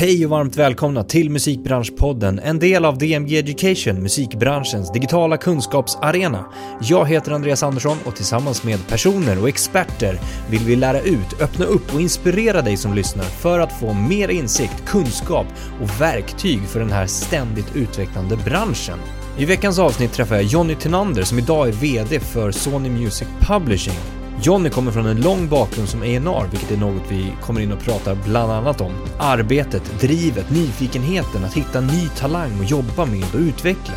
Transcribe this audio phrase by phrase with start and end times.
[0.00, 6.44] Hej och varmt välkomna till Musikbranschpodden, en del av DMG Education, musikbranschens digitala kunskapsarena.
[6.82, 11.64] Jag heter Andreas Andersson och tillsammans med personer och experter vill vi lära ut, öppna
[11.64, 15.46] upp och inspirera dig som lyssnar för att få mer insikt, kunskap
[15.82, 18.98] och verktyg för den här ständigt utvecklande branschen.
[19.38, 24.17] I veckans avsnitt träffar jag Jonny Tinander som idag är VD för Sony Music Publishing.
[24.42, 27.80] Jonny kommer från en lång bakgrund som A&R, vilket är något vi kommer in och
[27.80, 28.92] pratar bland annat om.
[29.18, 33.94] Arbetet, drivet, nyfikenheten att hitta ny talang och jobba med och utveckla.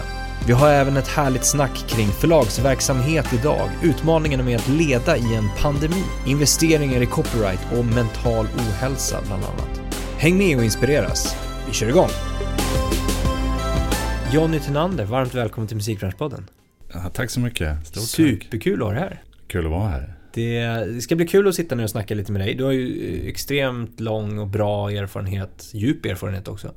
[0.47, 5.49] Vi har även ett härligt snack kring förlagsverksamhet idag, utmaningarna med att leda i en
[5.59, 9.81] pandemi, investeringar i copyright och mental ohälsa bland annat.
[10.17, 11.35] Häng med och inspireras.
[11.67, 12.09] Vi kör igång!
[14.31, 16.49] Jonny Tenander, varmt välkommen till Musikbranschpodden.
[16.93, 17.87] Ja, tack så mycket.
[17.87, 19.23] Stort Superkul att ha dig här.
[19.47, 20.20] Kul att vara här.
[20.33, 22.55] Det, ska bli kul att sitta ner och snacka lite med dig.
[22.55, 26.73] Du har ju extremt lång och bra erfarenhet, djup erfarenhet också.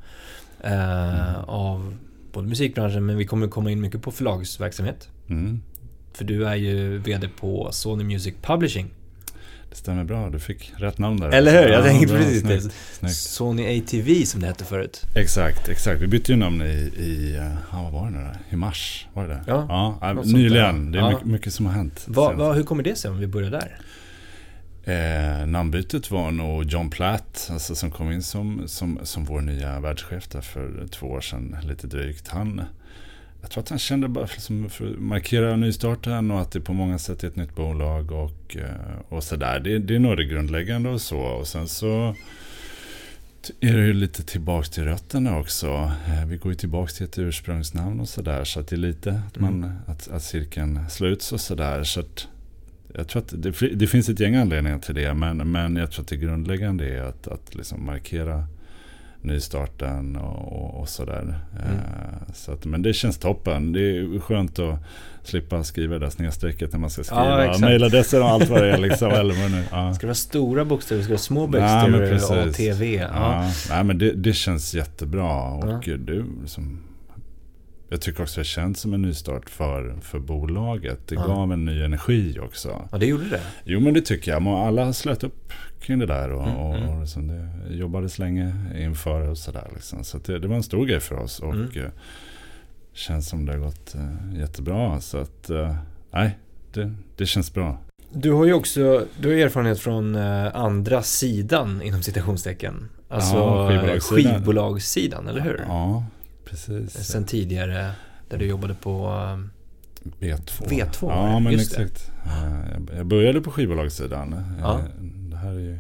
[0.61, 1.45] Eh, mm.
[1.47, 1.97] Av
[2.33, 5.09] både musikbranschen, men vi kommer komma in mycket på förlagsverksamhet.
[5.29, 5.63] Mm.
[6.13, 8.91] För du är ju VD på Sony Music Publishing.
[9.77, 11.29] Stämmer bra, du fick rätt namn där.
[11.29, 11.69] Eller hur?
[11.69, 12.61] Jag ja, tänkte precis det.
[12.93, 13.15] Snyggt.
[13.15, 15.03] Sony ATV som det hette förut.
[15.15, 16.03] Exakt, exakt.
[16.03, 16.65] Vi bytte ju namn i,
[16.97, 17.37] i
[17.73, 18.55] ja, vad var det nu då?
[18.55, 19.43] I mars, var det det?
[19.47, 20.93] Ja, ja nyligen.
[20.93, 21.11] Det är ja.
[21.11, 22.05] mycket, mycket, som har hänt.
[22.07, 23.79] Va, va, hur kommer det sig om vi börjar där?
[24.85, 29.81] Eh, namnbytet var nog John Platt, alltså som kom in som, som, som vår nya
[29.81, 32.29] världschef där för två år sedan, lite drygt.
[32.29, 32.63] Han
[33.45, 36.73] jag tror att han kände bara liksom för att markera nystarten och att det på
[36.73, 39.61] många sätt är ett nytt bolag och, eh, och sådär.
[39.61, 41.19] Det, det är nog det grundläggande och så.
[41.19, 42.15] Och sen så
[43.61, 45.93] är det ju lite tillbaks till rötterna också.
[46.07, 48.45] Eh, vi går ju tillbaks till ett ursprungsnamn och sådär.
[48.45, 49.77] Så att det är lite att, man, mm.
[49.87, 51.85] att, att cirkeln sluts och sådär.
[51.85, 52.29] Så att
[52.95, 55.15] jag tror att det, det, finns ett gäng anledningar till det.
[55.15, 58.47] Men, men jag tror att det grundläggande är att, att liksom markera
[59.25, 61.21] nystarten och, och, och sådär.
[61.21, 61.77] Mm.
[61.77, 63.73] Uh, så att, men det känns toppen.
[63.73, 64.79] Det är skönt att
[65.23, 68.73] slippa skriva det där snedstrecket när man ska skriva ja, mejladresser och allt vad det
[68.73, 68.79] är.
[68.79, 69.65] Liksom, eller vad nu.
[69.71, 69.95] Ja.
[69.95, 71.03] Ska det vara stora bokstäver?
[71.03, 72.95] Ska det vara små bokstäver ja, och TV?
[72.95, 73.09] Ja.
[73.13, 73.51] ja.
[73.71, 75.43] Nej, men det, det känns jättebra.
[75.43, 75.97] Och ja.
[75.97, 76.81] du, liksom,
[77.89, 80.99] jag tycker också det känns som en nystart för, för bolaget.
[81.09, 81.27] Det ja.
[81.27, 82.89] gav en ny energi också.
[82.93, 83.41] Ja, det gjorde det.
[83.65, 84.47] Jo, men det tycker jag.
[84.47, 86.89] Alla slöt upp kring det där och, mm, och, mm.
[86.89, 89.69] och liksom det jobbades länge inför och sådär.
[89.75, 90.05] Liksom.
[90.05, 91.69] Så det, det, var en stor grej för oss och mm.
[91.77, 91.91] Eh,
[92.93, 95.01] känns som det har gått uh, jättebra.
[95.01, 95.75] Så att, uh,
[96.11, 96.39] nej,
[96.73, 97.79] det, det känns bra.
[98.13, 102.89] Du har ju också du har erfarenhet från andra sidan inom citationstecken.
[103.09, 104.35] Alltså ja, skivbolagssidan.
[104.35, 105.65] skivbolagssidan, eller hur?
[105.69, 106.05] Ja,
[106.45, 107.07] precis.
[107.07, 107.91] Sen tidigare
[108.29, 109.07] där du jobbade på
[110.21, 110.69] V2.
[110.69, 112.11] V2, ja men exakt.
[112.91, 112.97] Det.
[112.97, 114.57] Jag började på skivbolagssidan.
[114.61, 114.81] Ja
[115.45, 115.79] här är ju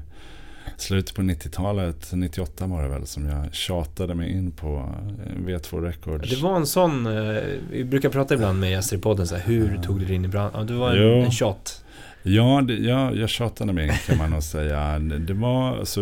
[0.77, 4.95] slutet på 90-talet, 98 var det väl, som jag tjatade mig in på
[5.27, 6.31] eh, V2 Records.
[6.31, 9.43] Det var en sån, eh, vi brukar prata ibland med gäster i podden, så här,
[9.43, 10.51] hur tog du dig in i branschen?
[10.55, 11.84] Ja, det var en, en tjat.
[12.27, 14.99] Ja, det, ja, jag tjatade mig kan man nog säga.
[14.99, 16.01] Det var alltså,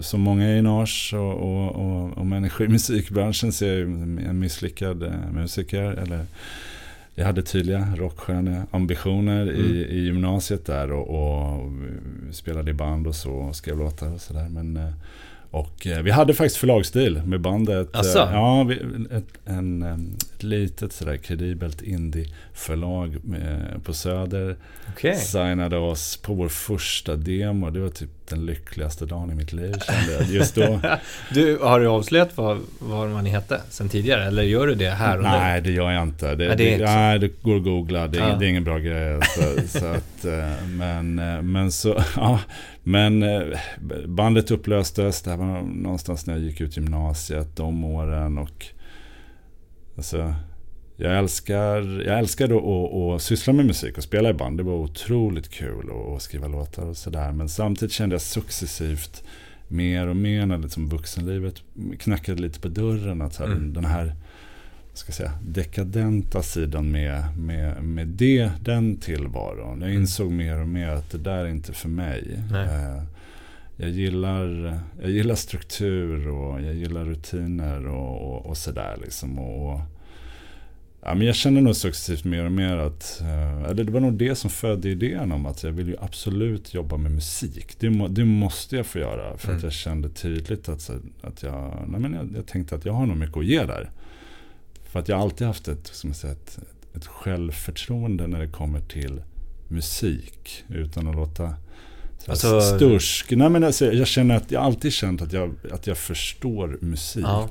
[0.00, 5.02] som många i Nars och, och, och, och människor i musikbranschen så jag en misslyckad
[5.02, 5.82] eh, musiker.
[5.82, 6.24] Eller
[7.14, 9.54] jag hade tydliga rockstjärneambitioner mm.
[9.54, 11.72] i, i gymnasiet där och, och
[12.30, 14.48] spelade i band och så och skrev låtar och sådär.
[14.48, 14.92] Men eh,
[15.50, 17.96] och eh, vi hade faktiskt förlagsstil med bandet.
[17.96, 18.18] Asså?
[18.18, 18.72] Eh, ja,
[19.10, 23.16] ett, en, ett litet sådär kredibelt indie-förlag
[23.84, 24.56] på Söder.
[24.92, 25.14] Okay.
[25.14, 27.70] Signade oss på vår första demo.
[27.70, 30.80] Det var typ den lyckligaste dagen i mitt liv kände jag just då.
[31.34, 34.24] du, har du avslöjat vad, vad ni hette sen tidigare?
[34.24, 36.34] Eller gör du det här och Nej, det gör jag inte.
[36.34, 38.08] Det, nej, det, det, nej, det går att googla.
[38.08, 38.36] Det, ja.
[38.36, 39.20] det är ingen bra grej.
[39.22, 40.24] Så, så att,
[40.68, 41.14] men,
[41.52, 42.40] men så, ja.
[42.88, 43.24] Men
[44.06, 45.22] bandet upplöstes.
[45.22, 48.38] Det här var någonstans när jag gick ut gymnasiet, de åren.
[48.38, 48.66] Och
[49.96, 50.34] alltså,
[50.96, 54.56] jag älskar, jag älskar att, att, syssla med musik och spela i band.
[54.56, 57.32] Det var otroligt kul att skriva låtar och sådär.
[57.32, 59.24] Men samtidigt kände jag successivt
[59.68, 61.62] mer och mer när liksom vuxenlivet
[61.98, 63.22] knackade lite på dörren.
[63.22, 63.72] Att här, mm.
[63.72, 64.14] den här
[64.98, 69.80] ska säga, dekadenta sidan med, med, med det, den tillvaron.
[69.80, 70.00] Jag mm.
[70.00, 72.40] insåg mer och mer att det där är inte för mig.
[72.52, 73.02] Eh,
[73.76, 78.98] jag, gillar, jag gillar struktur och jag gillar rutiner och, och, och sådär.
[79.02, 79.38] Liksom.
[79.38, 79.80] Och, och
[81.00, 84.12] Ja, men jag känner nog successivt mer och mer att, eh, eller det var nog
[84.12, 87.76] det som födde idén om att jag vill ju absolut jobba med musik.
[87.78, 89.56] Det, må, det måste jag få göra för mm.
[89.56, 90.90] att jag kände tydligt att,
[91.22, 93.90] att jag, nej men jag, jag, tänkte att jag har nog mycket att ge där.
[94.88, 96.58] För att jag alltid haft ett, som jag säger, ett,
[96.94, 99.22] ett självförtroende när det kommer till
[99.68, 100.64] musik.
[100.68, 101.54] Utan att låta
[102.26, 103.30] Alltså, stursk.
[103.30, 107.24] Nej, men alltså, jag känner att jag alltid känt att jag, att jag förstår musik.
[107.24, 107.48] Ja.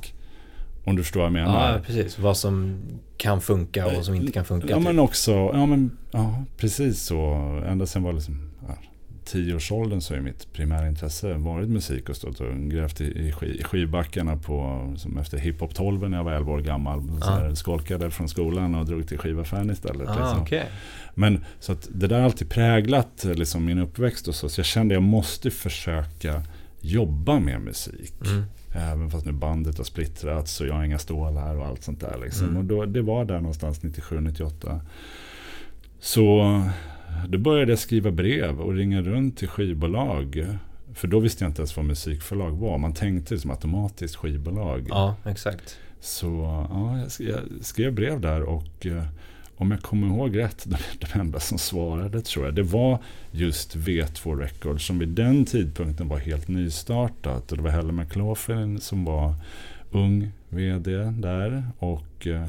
[0.85, 1.73] Om du förstår vad jag menar.
[1.73, 2.19] Ja, precis.
[2.19, 2.81] Vad som
[3.17, 4.67] kan funka och vad som inte kan funka.
[4.69, 4.83] Ja, typ.
[4.83, 7.33] men också, ja men, ja, precis så.
[7.67, 8.46] Ända sen var liksom,
[9.27, 13.31] tioårsåldern så är mitt primära intresse varit musik och stått och grävt i, i
[13.63, 17.03] skivbackarna på, som efter hiphop 12 när jag var 11 år gammal.
[17.21, 17.55] Ah.
[17.55, 20.09] skolkade från skolan och drog till skivaffären istället.
[20.09, 20.41] Ah, liksom.
[20.41, 20.63] okay.
[21.15, 24.49] Men så att det där har alltid präglat liksom, min uppväxt och så.
[24.49, 26.43] Så jag kände att jag måste försöka
[26.81, 28.13] jobba med musik.
[28.25, 28.43] Mm.
[28.75, 32.17] Även fast nu bandet har splittrats och jag har inga stålar och allt sånt där.
[32.23, 32.45] Liksom.
[32.47, 32.57] Mm.
[32.57, 34.79] Och då, det var där någonstans 97-98.
[35.99, 36.61] Så
[37.27, 40.47] då började jag skriva brev och ringa runt till skivbolag.
[40.93, 42.77] För då visste jag inte ens vad musikförlag var.
[42.77, 44.87] Man tänkte liksom automatiskt skivbolag.
[44.89, 45.77] Ja, exakt.
[45.99, 46.25] Så
[46.69, 49.03] ja, jag skrev brev där och eh,
[49.55, 50.67] om jag kommer ihåg rätt,
[50.99, 52.99] de enda som svarade tror jag, det var
[53.31, 57.51] just V2 Records som vid den tidpunkten var helt nystartat.
[57.51, 59.33] Och det var Helle McLaughlin som var
[59.91, 61.63] ung vd där.
[61.79, 62.47] Och Eh,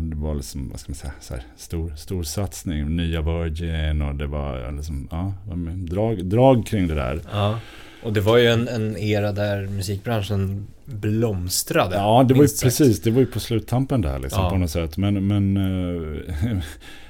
[0.00, 2.96] det var liksom, vad ska man säga, så här, stor, stor satsning.
[2.96, 5.32] Nya Virgin och det var liksom, ja,
[5.74, 7.20] drag, drag kring det där.
[7.32, 7.58] Ja.
[8.02, 11.96] Och det var ju en, en era där musikbranschen blomstrade.
[11.96, 13.02] Ja, det var ju precis.
[13.02, 14.50] Det var ju på sluttampen där liksom, ja.
[14.50, 14.96] på något sätt.
[14.96, 16.22] Men, men uh,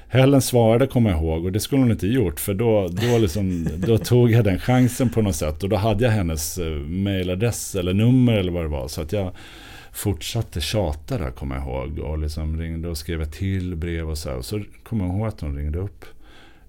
[0.07, 3.67] Helen svarade kommer jag ihåg och det skulle hon inte gjort för då, då, liksom,
[3.77, 7.75] då tog jag den chansen på något sätt och då hade jag hennes uh, mailadress
[7.75, 8.87] eller nummer eller vad det var.
[8.87, 9.31] Så att jag
[9.91, 11.99] fortsatte tjata där, kommer jag ihåg.
[11.99, 14.33] Och liksom ringde och skrev ett till brev och så.
[14.33, 16.05] Och så kommer jag ihåg att hon ringde upp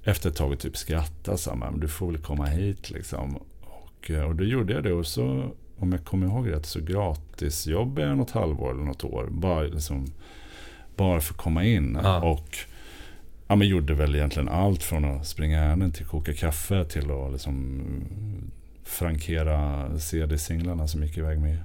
[0.05, 1.39] efter ett tag och typ skrattade.
[1.39, 3.37] Så men du får väl komma hit liksom.
[3.61, 4.93] Och, och då gjorde jag det.
[4.93, 9.29] Och så, om jag kommer ihåg rätt, så gratisjobbade jag något halvår eller något år.
[9.31, 10.07] Bara, liksom,
[10.97, 11.99] bara för att komma in.
[12.03, 12.23] Ja.
[12.23, 12.57] Och
[13.47, 17.33] ja, men gjorde väl egentligen allt från att springa ärenden till koka kaffe till att
[17.33, 17.83] liksom
[18.85, 21.59] frankera CD-singlarna som gick iväg med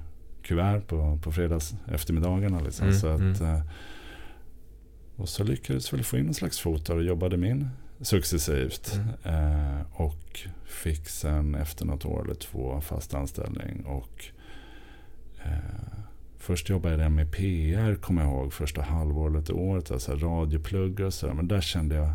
[0.46, 2.60] kuvert på, på fredags eftermiddagarna.
[2.60, 2.88] Liksom.
[2.88, 3.56] Mm, så att, mm.
[3.56, 3.62] Eh,
[5.16, 7.70] och så lyckades vi få in en slags fot och jobbade min
[8.02, 9.00] successivt.
[9.24, 9.76] Mm.
[9.76, 13.86] Eh, och fick sen efter något år eller två fast anställning.
[13.86, 14.26] Och
[15.44, 16.00] eh,
[16.38, 18.54] först jobbade jag med PR kommer jag ihåg.
[18.54, 19.92] Första halvåret, året.
[19.92, 21.34] Alltså radioplugg och sådär.
[21.34, 22.14] Men där kände jag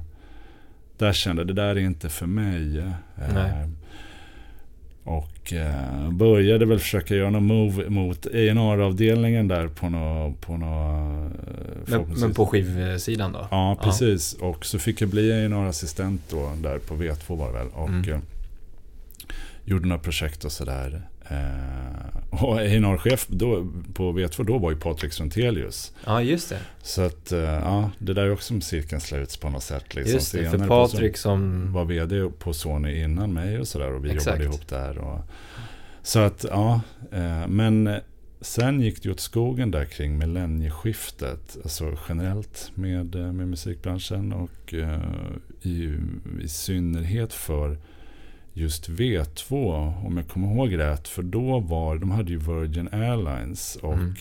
[1.00, 2.79] där kände det där är inte för mig.
[2.79, 3.69] Eh,
[5.10, 10.40] och eh, började väl försöka göra någon move mot A&R-avdelningen där på något...
[10.40, 11.32] På något
[11.88, 13.48] eh, men, men, på skivsidan då?
[13.50, 14.36] Ja, precis.
[14.40, 14.46] Ja.
[14.46, 17.68] Och så fick jag bli A&R-assistent då där på V2 var det väl.
[17.68, 18.10] Och mm.
[18.10, 18.18] eh,
[19.64, 21.02] gjorde några projekt och sådär.
[21.31, 23.27] Eh, och A&R-chef
[23.94, 25.93] på V2 då var ju Patrik Sventelius.
[26.06, 26.59] Ja, just det.
[26.82, 29.94] Så att, eh, ja, det där är också om cirkeln sluts på något sätt.
[29.94, 30.15] Liksom.
[30.15, 31.73] Just det, för Patrik som...
[31.73, 33.93] Var vd på Sony innan mig och sådär.
[33.93, 34.27] Och vi Exakt.
[34.27, 34.99] jobbade ihop där.
[34.99, 35.21] Och,
[36.03, 36.81] så att, ja.
[37.12, 38.00] Eh, men
[38.41, 41.56] sen gick det åt skogen där kring millennieskiftet.
[41.62, 44.32] Alltså generellt med, eh, med musikbranschen.
[44.32, 44.99] Och uh,
[45.62, 45.94] i,
[46.43, 47.79] i synnerhet för
[48.52, 49.55] just V2,
[50.06, 51.08] om jag kommer ihåg rätt.
[51.08, 54.14] För då var, de hade ju Virgin Airlines och mm.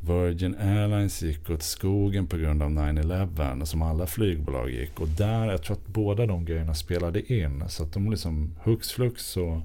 [0.00, 5.00] Virgin Airlines gick åt skogen på grund av 9-11 som alla flygbolag gick.
[5.00, 7.64] Och där, jag tror att båda de grejerna spelade in.
[7.68, 9.62] Så att de liksom hux flux så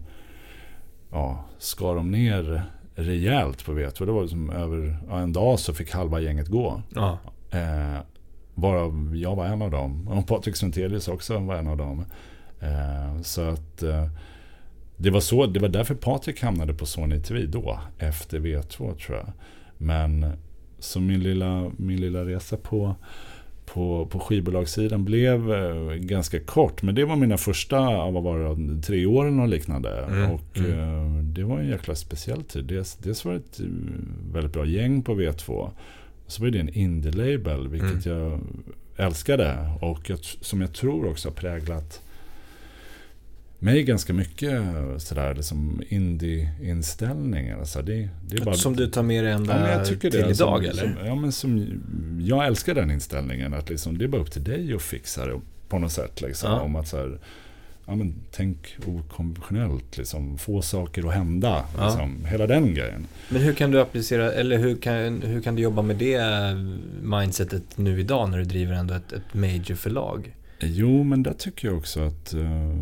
[1.12, 2.64] ja, skar de ner
[2.96, 4.06] rejält på V2.
[4.06, 6.82] Det var liksom över ja, en dag så fick halva gänget gå.
[6.96, 7.18] Ja.
[7.52, 8.00] Eh,
[8.54, 10.08] varav jag var en av dem.
[10.08, 12.06] Och Patrik Sventelius också var en av dem.
[12.64, 14.08] Eh, så att eh,
[14.98, 19.18] det var, så, det var därför Patrik hamnade på Sony TV då, efter V2 tror
[19.18, 19.32] jag.
[19.78, 20.26] Men
[20.80, 22.96] så min lilla, min lilla resa på,
[23.66, 26.82] på, på skivbolagssidan blev eh, ganska kort.
[26.82, 27.80] Men det var mina första,
[28.12, 30.06] vad var det, tre åren och liknande.
[30.06, 31.34] Mm, och mm.
[31.34, 32.66] det var en jäkla speciell tid.
[32.66, 33.60] Dels, dels var det ett
[34.34, 35.70] väldigt bra gäng på V2.
[36.28, 38.20] Så var det en indie-label, vilket mm.
[38.20, 38.40] jag
[38.98, 39.70] älskade.
[39.82, 42.03] Och jag, som jag tror också har präglat
[43.64, 44.62] mig ganska mycket
[44.98, 47.60] sådär liksom indie-inställningar.
[47.60, 50.36] Alltså det, det är bara, som du tar med dig ända ja, till det, idag
[50.36, 50.96] som, eller?
[50.96, 51.82] Som, ja, men som,
[52.22, 53.54] jag älskar den inställningen.
[53.54, 56.22] Att liksom, det är bara upp till dig att fixa det på något sätt.
[56.22, 56.62] Liksom, ja.
[56.62, 57.20] Om att så här,
[57.86, 61.66] ja, men, tänk okonventionellt, liksom, få saker att hända.
[61.78, 61.86] Ja.
[61.86, 63.08] Liksom, hela den grejen.
[63.30, 66.22] Men hur kan du applicera, eller hur kan, hur kan du jobba med det
[67.02, 70.36] mindsetet nu idag när du driver ändå ett, ett major förlag?
[70.60, 72.76] Jo, men där tycker jag också att uh,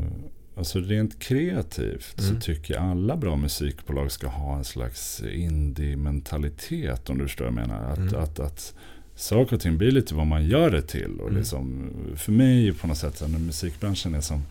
[0.55, 2.35] Alltså rent kreativt mm.
[2.35, 7.53] så tycker jag alla bra musikbolag ska ha en slags indie-mentalitet om du förstår vad
[7.53, 7.91] jag menar.
[7.91, 8.15] Att, mm.
[8.15, 8.73] att, att
[9.15, 11.19] saker och ting blir lite vad man gör det till.
[11.19, 11.39] Och mm.
[11.39, 14.43] liksom, för mig på något sätt, när musikbranschen är som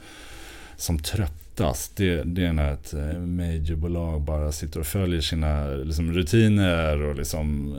[0.81, 6.13] som tröttast, det, det är när ett eh, majorbolag bara sitter och följer sina liksom,
[6.13, 7.77] rutiner och liksom,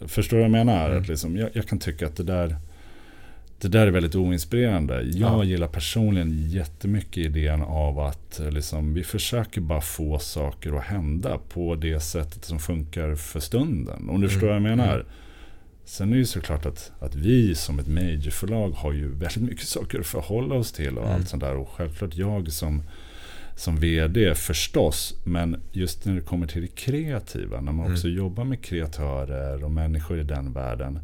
[0.00, 0.90] eh, förstår du vad jag menar?
[0.90, 1.02] Mm.
[1.02, 2.56] Att liksom, jag, jag, kan tycka att det där
[3.60, 5.02] det där är väldigt oinspirerande.
[5.02, 5.44] Jag ja.
[5.44, 11.38] gillar personligen jättemycket idén av att eh, liksom, vi försöker bara få saker att hända
[11.48, 13.98] på det sättet som funkar för stunden.
[13.98, 14.28] Om du mm.
[14.28, 14.94] förstår vad jag menar.
[14.94, 15.06] Mm.
[15.84, 19.66] Sen är det ju såklart att, att vi som ett majorförlag har ju väldigt mycket
[19.66, 21.16] saker att förhålla oss till och mm.
[21.16, 21.56] allt sånt där.
[21.56, 22.82] Och självklart jag som,
[23.54, 25.14] som vd förstås.
[25.24, 27.92] Men just när det kommer till det kreativa, när man mm.
[27.92, 30.98] också jobbar med kreatörer och människor i den världen.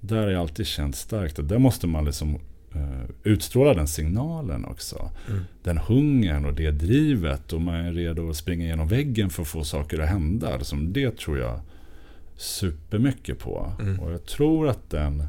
[0.00, 2.34] Där har jag alltid känt starkt att där måste man liksom
[2.76, 5.10] uh, utstråla den signalen också.
[5.28, 5.44] Mm.
[5.62, 9.48] Den hungern och det drivet och man är redo att springa genom väggen för att
[9.48, 10.56] få saker att hända.
[10.56, 11.60] Liksom det tror jag
[12.36, 13.72] supermycket på.
[13.80, 14.00] Mm.
[14.00, 15.22] Och jag tror att den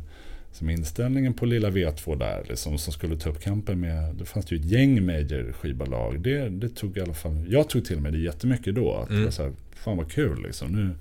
[0.52, 4.52] som inställningen på lilla V2 där, liksom, som skulle ta upp kampen med, det fanns
[4.52, 6.22] ju ett gäng major skivbolag.
[6.22, 8.94] Det, det tog i alla fall, jag tog till mig det jättemycket då.
[8.94, 9.20] Att mm.
[9.20, 10.72] det var så här, fan vad kul liksom.
[10.72, 10.96] Nu,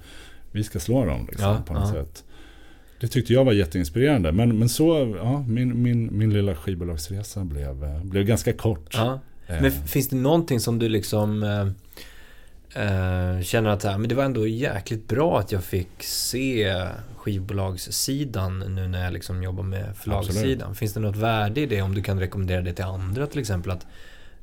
[0.53, 2.05] vi ska slå dem liksom, ja, på något ja.
[2.05, 2.25] sätt.
[3.01, 4.33] Det tyckte jag var jätteinspirerande.
[4.33, 8.95] Men, men så, ja, min, min, min lilla skivbolagsresa blev, blev ganska kort.
[8.95, 9.21] Ja.
[9.47, 9.73] Men eh.
[9.73, 11.69] finns det någonting som du liksom eh,
[12.77, 16.87] Uh, känner att men det var ändå jäkligt bra att jag fick se
[17.17, 20.53] skivbolagssidan nu när jag liksom jobbar med förlagssidan.
[20.53, 20.79] Absolut.
[20.79, 23.73] Finns det något värde i det om du kan rekommendera det till andra till exempel?
[23.73, 23.87] Att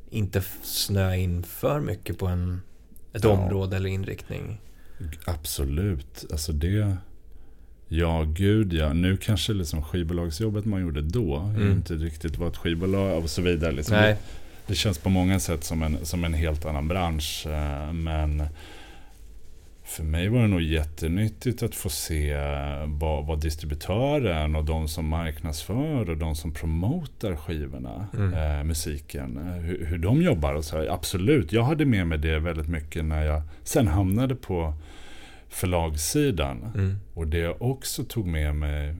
[0.10, 2.62] inte snöa in för mycket på en,
[3.14, 3.30] ett ja.
[3.30, 4.62] område eller inriktning?
[5.26, 6.26] Absolut.
[6.32, 6.98] Alltså det...
[7.88, 8.94] Ja, gud ja.
[8.94, 11.72] Nu kanske liksom skivbolagsjobbet man gjorde då mm.
[11.72, 13.72] inte riktigt var ett skivbolag och så vidare.
[13.72, 13.96] Liksom.
[13.96, 14.18] Nej
[14.68, 17.48] det känns på många sätt som en, som en helt annan bransch.
[17.48, 18.44] Eh, men
[19.84, 22.38] för mig var det nog jättenyttigt att få se
[22.86, 28.34] vad, vad distributören och de som marknadsför och de som promotar skivorna, mm.
[28.34, 30.54] eh, musiken, eh, hur, hur, de jobbar.
[30.54, 34.74] Och så Absolut, jag hade med mig det väldigt mycket när jag sen hamnade på
[35.50, 36.72] förlagssidan.
[36.76, 36.98] Mm.
[37.14, 38.96] Och det jag också tog med mig,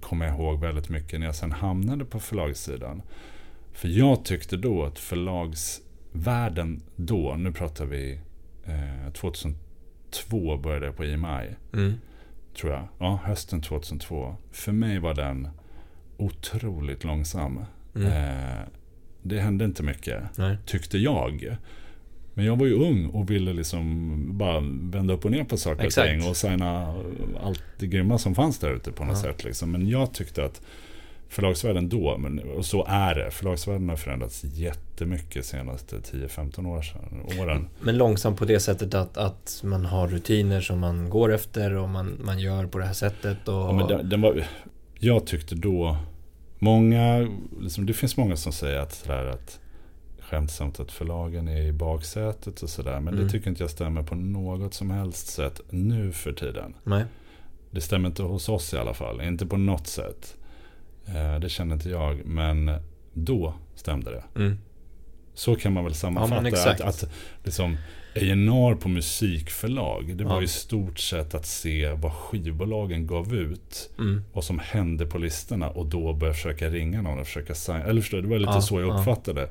[0.00, 3.02] kommer jag ihåg väldigt mycket när jag sen hamnade på förlagssidan.
[3.72, 8.20] För jag tyckte då att förlagsvärlden då, nu pratar vi
[8.64, 11.56] eh, 2002 började jag på IMI.
[11.72, 11.94] Mm.
[12.60, 12.88] Tror jag.
[12.98, 14.36] Ja, hösten 2002.
[14.52, 15.48] För mig var den
[16.16, 17.64] otroligt långsam.
[17.94, 18.08] Mm.
[18.12, 18.64] Eh,
[19.22, 20.56] det hände inte mycket, Nej.
[20.66, 21.56] tyckte jag.
[22.36, 25.86] Men jag var ju ung och ville liksom bara vända upp och ner på saker
[25.86, 26.94] och ting och signa
[27.42, 29.22] allt det grymma som fanns där ute på något ja.
[29.22, 29.44] sätt.
[29.44, 29.72] Liksom.
[29.72, 30.62] Men jag tyckte att
[31.28, 33.30] förlagsvärlden då, men, och så är det.
[33.30, 37.68] Förlagsvärlden har förändrats jättemycket de senaste 10-15 år sedan, åren.
[37.80, 41.88] Men långsamt på det sättet att, att man har rutiner som man går efter och
[41.88, 43.48] man, man gör på det här sättet.
[43.48, 43.54] Och...
[43.54, 44.44] Ja, men den, den var,
[44.98, 45.96] jag tyckte då,
[46.58, 47.28] många,
[47.60, 49.60] liksom, det finns många som säger att, sådär, att
[50.30, 53.00] skämtsamt att förlagen är i baksätet och sådär.
[53.00, 53.24] Men mm.
[53.24, 56.74] det tycker inte jag stämmer på något som helst sätt nu för tiden.
[56.84, 57.04] Nej.
[57.70, 60.36] Det stämmer inte hos oss i alla fall, inte på något sätt.
[61.06, 62.70] Eh, det kände inte jag, men
[63.12, 64.40] då stämde det.
[64.40, 64.58] Mm.
[65.34, 67.10] Så kan man väl sammanfatta ja, att, att
[67.44, 67.76] liksom,
[68.14, 70.42] A&R på musikförlag, det var ja.
[70.42, 73.90] i stort sett att se vad skivbolagen gav ut.
[73.98, 74.22] Mm.
[74.32, 77.82] Vad som hände på listorna och då börja försöka ringa någon och försöka signa.
[77.82, 79.48] Eller förstår du, det var lite ja, så jag uppfattade det.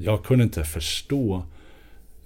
[0.00, 1.44] Jag kunde inte förstå,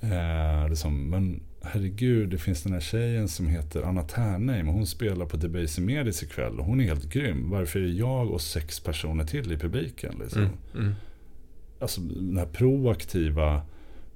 [0.00, 4.66] eh, liksom, men herregud, det finns den här tjejen som heter Anna Ternheim.
[4.66, 6.58] Hon spelar på Debaser Medis ikväll.
[6.58, 7.50] Hon är helt grym.
[7.50, 10.14] Varför är jag och sex personer till i publiken?
[10.22, 10.42] Liksom?
[10.42, 10.94] Mm, mm.
[11.80, 13.62] Alltså den här proaktiva,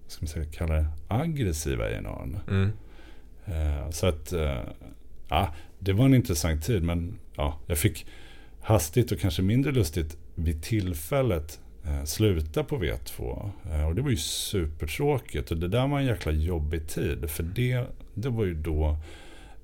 [0.07, 2.39] ska man säga, kalla det aggressiva egenarn.
[2.49, 2.71] Mm.
[3.49, 4.61] Uh, så att, uh,
[5.29, 6.83] ja, det var en intressant tid.
[6.83, 8.07] Men ja, jag fick
[8.61, 11.66] hastigt och kanske mindre lustigt vid tillfället Eh,
[12.05, 13.51] sluta på V2.
[13.73, 15.51] Eh, och det var ju supertråkigt.
[15.51, 17.31] Och det där var en jäkla jobbig tid.
[17.31, 18.97] För det, det var ju då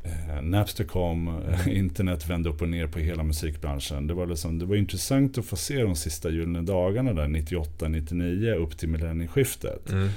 [0.03, 4.07] eh, Napster kom, internet vände upp och ner på hela musikbranschen.
[4.07, 8.55] Det var, liksom, det var intressant att få se de sista gyllene dagarna där, 98-99,
[8.55, 9.91] upp till millennieskiftet.
[9.91, 10.09] Mm.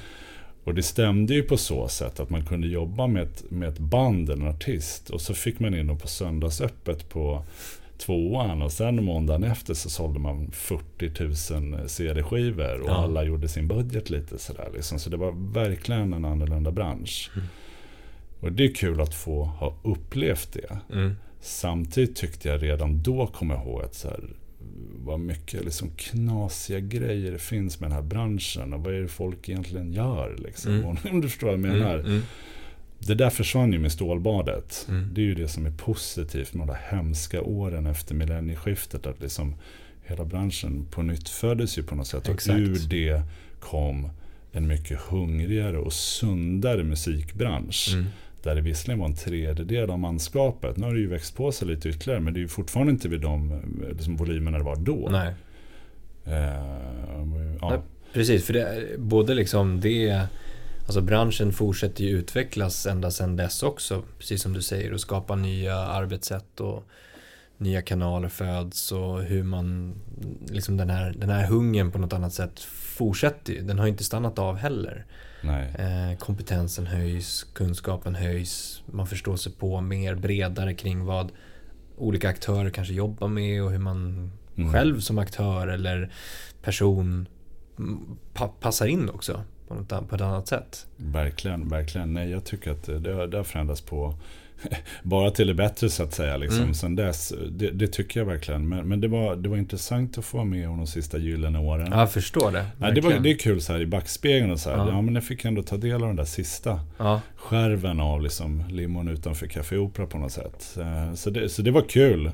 [0.64, 3.80] Och det stämde ju på så sätt att man kunde jobba med ett, med ett
[3.80, 5.10] band eller en artist.
[5.10, 7.44] Och så fick man in dem på söndagsöppet på
[7.98, 12.94] tvåan och sen måndagen efter så sålde man 40 000 CD-skivor och ja.
[12.94, 14.70] alla gjorde sin budget lite sådär.
[14.74, 15.00] Liksom.
[15.00, 17.32] Så det var verkligen en annorlunda bransch.
[17.36, 17.48] Mm.
[18.40, 20.96] Och det är kul att få ha upplevt det.
[20.96, 21.16] Mm.
[21.40, 24.24] Samtidigt tyckte jag redan då, kommer jag ihåg, att så här,
[25.04, 29.08] vad mycket liksom knasiga grejer det finns med den här branschen och vad är det
[29.08, 30.36] folk egentligen gör.
[30.38, 30.74] Liksom.
[30.74, 30.98] Mm.
[31.12, 32.00] Om du förstår vad jag menar.
[32.00, 32.22] Mm.
[33.00, 34.86] Det där försvann ju med stålbadet.
[34.90, 35.10] Mm.
[35.14, 39.06] Det är ju det som är positivt med de där hemska åren efter millennieskiftet.
[39.06, 39.56] Att liksom
[40.04, 42.30] hela branschen på nytt föddes ju på något sätt.
[42.30, 42.56] Exakt.
[42.56, 43.22] Och ur det
[43.60, 44.10] kom
[44.52, 47.90] en mycket hungrigare och sundare musikbransch.
[47.94, 48.06] Mm.
[48.44, 50.78] Där det visserligen var en tredjedel av manskapet.
[50.78, 53.10] Nu har det ju växt på sig lite ytterligare men det är ju fortfarande inte
[53.10, 53.62] vid de
[53.92, 55.08] liksom, volymerna det var då.
[55.12, 55.34] Nej.
[56.26, 57.82] Eh, ja.
[58.14, 60.22] Precis, för det, är- både liksom det
[60.86, 65.36] Alltså branschen fortsätter ju utvecklas ända sedan dess också, precis som du säger, och skapa
[65.36, 66.84] nya arbetssätt och
[67.58, 69.96] nya kanaler föds och hur man,
[70.50, 73.62] liksom den här, den här hungern på något annat sätt fortsätter ju.
[73.62, 75.06] Den har ju inte stannat av heller.
[75.80, 81.32] Eh, kompetensen höjs, kunskapen höjs, man förstår sig på mer bredare kring vad
[81.98, 84.74] olika aktörer kanske jobbar med och hur man Mm.
[84.74, 86.12] själv som aktör eller
[86.62, 87.28] person
[88.34, 89.76] pa passar in också på,
[90.16, 90.88] ett annat sätt.
[90.98, 92.14] Verkligen, verkligen.
[92.14, 94.16] Nej, jag tycker att det, har- det har förändrats på
[95.04, 96.38] bara till det bättre så att säga.
[96.38, 96.62] Liksom.
[96.62, 96.74] Mm.
[96.74, 98.70] Sen dess, det, det tycker jag verkligen.
[98.70, 101.60] Men, men det, var, det var intressant att få vara med om de sista gyllene
[101.60, 101.88] åren.
[101.92, 102.66] Ja, jag förstår det.
[102.78, 104.78] Nej, det, var, det är kul så här i backspegeln och så här.
[104.78, 104.88] Ja.
[104.90, 105.02] Ja.
[105.02, 109.08] men jag fick ändå ta del av den där sista Ja, skärven av liksom limon
[109.08, 110.78] utanför Café Opera på något sätt.
[110.80, 112.26] Eh, Så det, så det var kul.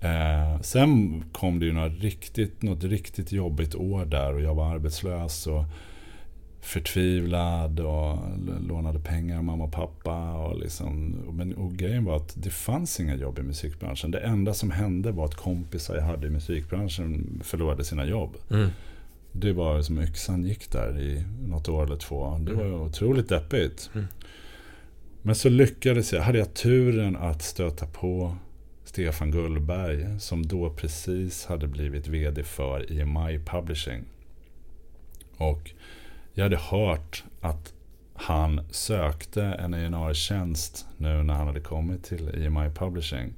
[0.00, 4.74] Eh, sen kom det ju något riktigt, något riktigt jobbigt år där och jag var
[4.74, 5.64] arbetslös och
[6.60, 8.18] förtvivlad och
[8.68, 10.32] lånade pengar av mamma och pappa.
[10.34, 14.10] Och, liksom, men, och grejen var att det fanns inga jobb i musikbranschen.
[14.10, 18.36] Det enda som hände var att kompisar jag hade i musikbranschen förlorade sina jobb.
[18.50, 18.68] mm.
[19.32, 22.38] Det var som yxan gick där i något år eller två.
[22.38, 22.80] Det var Mm.
[22.80, 23.90] otroligt deppigt.
[23.94, 24.06] Mm.
[25.22, 28.36] Men så lyckades jag, hade jag turen att stöta på
[28.84, 34.04] Stefan Gullberg som då precis hade blivit VD för EMI Publishing.
[35.36, 35.70] Och
[36.38, 37.72] jag hade hört att
[38.14, 43.34] han sökte en A&R-tjänst nu när han hade kommit till EMI Publishing.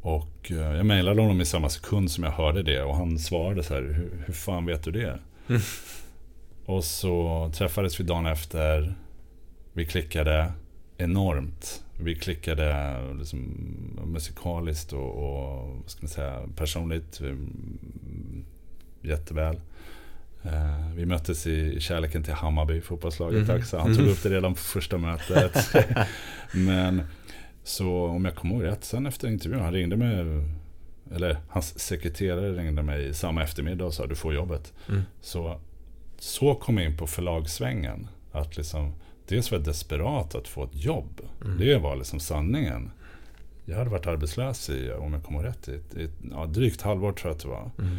[0.00, 3.62] Och eh, jag mejlade honom i samma sekund som jag hörde det och han svarade
[3.62, 5.18] så här, hur, hur fan vet du det?
[5.48, 5.60] Mm.
[6.66, 8.94] Och så träffades vi dagen efter.
[9.72, 10.52] Vi klickade
[10.96, 11.84] enormt.
[12.00, 13.38] Vi klickade liksom
[14.04, 18.44] musikaliskt och, och vad ska man säga, personligt mm,
[19.02, 19.60] jätteväl.
[20.42, 23.58] Eh, vi möttes i kärleken till Hammarby, fotbollslaget Mhm.
[23.58, 23.78] också.
[23.78, 24.12] Han tog Mhm.
[24.12, 25.56] upp det redan på första mötet.
[26.54, 27.02] Men
[27.64, 30.44] så om jag kommer ihåg rätt, sen efter intervjun, han ringde mig,
[31.14, 34.72] eller hans sekreterare ringde mig samma eftermiddag och sa du får jobbet.
[34.88, 35.02] Mm.
[35.20, 35.60] Så,
[36.18, 38.08] så kom jag in på förlagssvängen.
[38.32, 38.92] Att liksom,
[39.28, 41.20] dels var jag desperat att få ett jobb.
[41.44, 41.58] Mm.
[41.58, 42.90] Det var liksom sanningen.
[43.64, 45.72] Jag hade varit arbetslös i, om jag kommer ihåg rätt, i,
[46.02, 47.70] i ja, drygt halvår tror jag att det var.
[47.78, 47.96] Mm.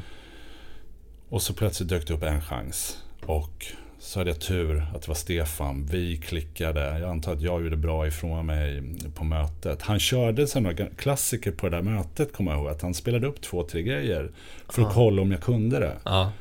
[1.32, 2.98] Och så plötsligt dök det upp en chans.
[3.26, 3.66] Och
[4.00, 5.86] så hade jag tur att det var Stefan.
[5.92, 7.00] Vi klickade.
[7.00, 8.84] Jag antar att jag gjorde bra ifrån mig
[9.16, 9.82] på mötet.
[9.82, 12.68] Han körde sen några klassiker på det där mötet, kommer jag ihåg.
[12.70, 14.32] Att han spelade upp två, tre grejer.
[14.70, 14.94] För att Ah.
[14.94, 15.98] kolla om jag kunde det.
[16.06, 16.32] Ja,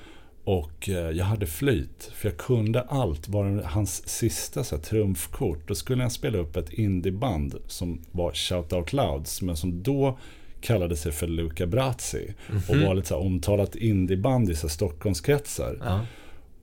[0.44, 3.28] Och eh, jag hade flyt, för jag kunde allt.
[3.28, 8.32] Var hans sista så här, trumfkort, då skulle jag spela upp ett indieband som var
[8.32, 10.18] Shout Out Louds, men som då
[10.60, 12.34] kallade sig för Luca Brazzi.
[12.68, 12.86] Och Mhm.
[12.86, 15.76] var lite så här, omtalat indieband i så Stockholmskretsar.
[15.84, 16.00] ja.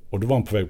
[0.09, 0.67] Och då var han på väg,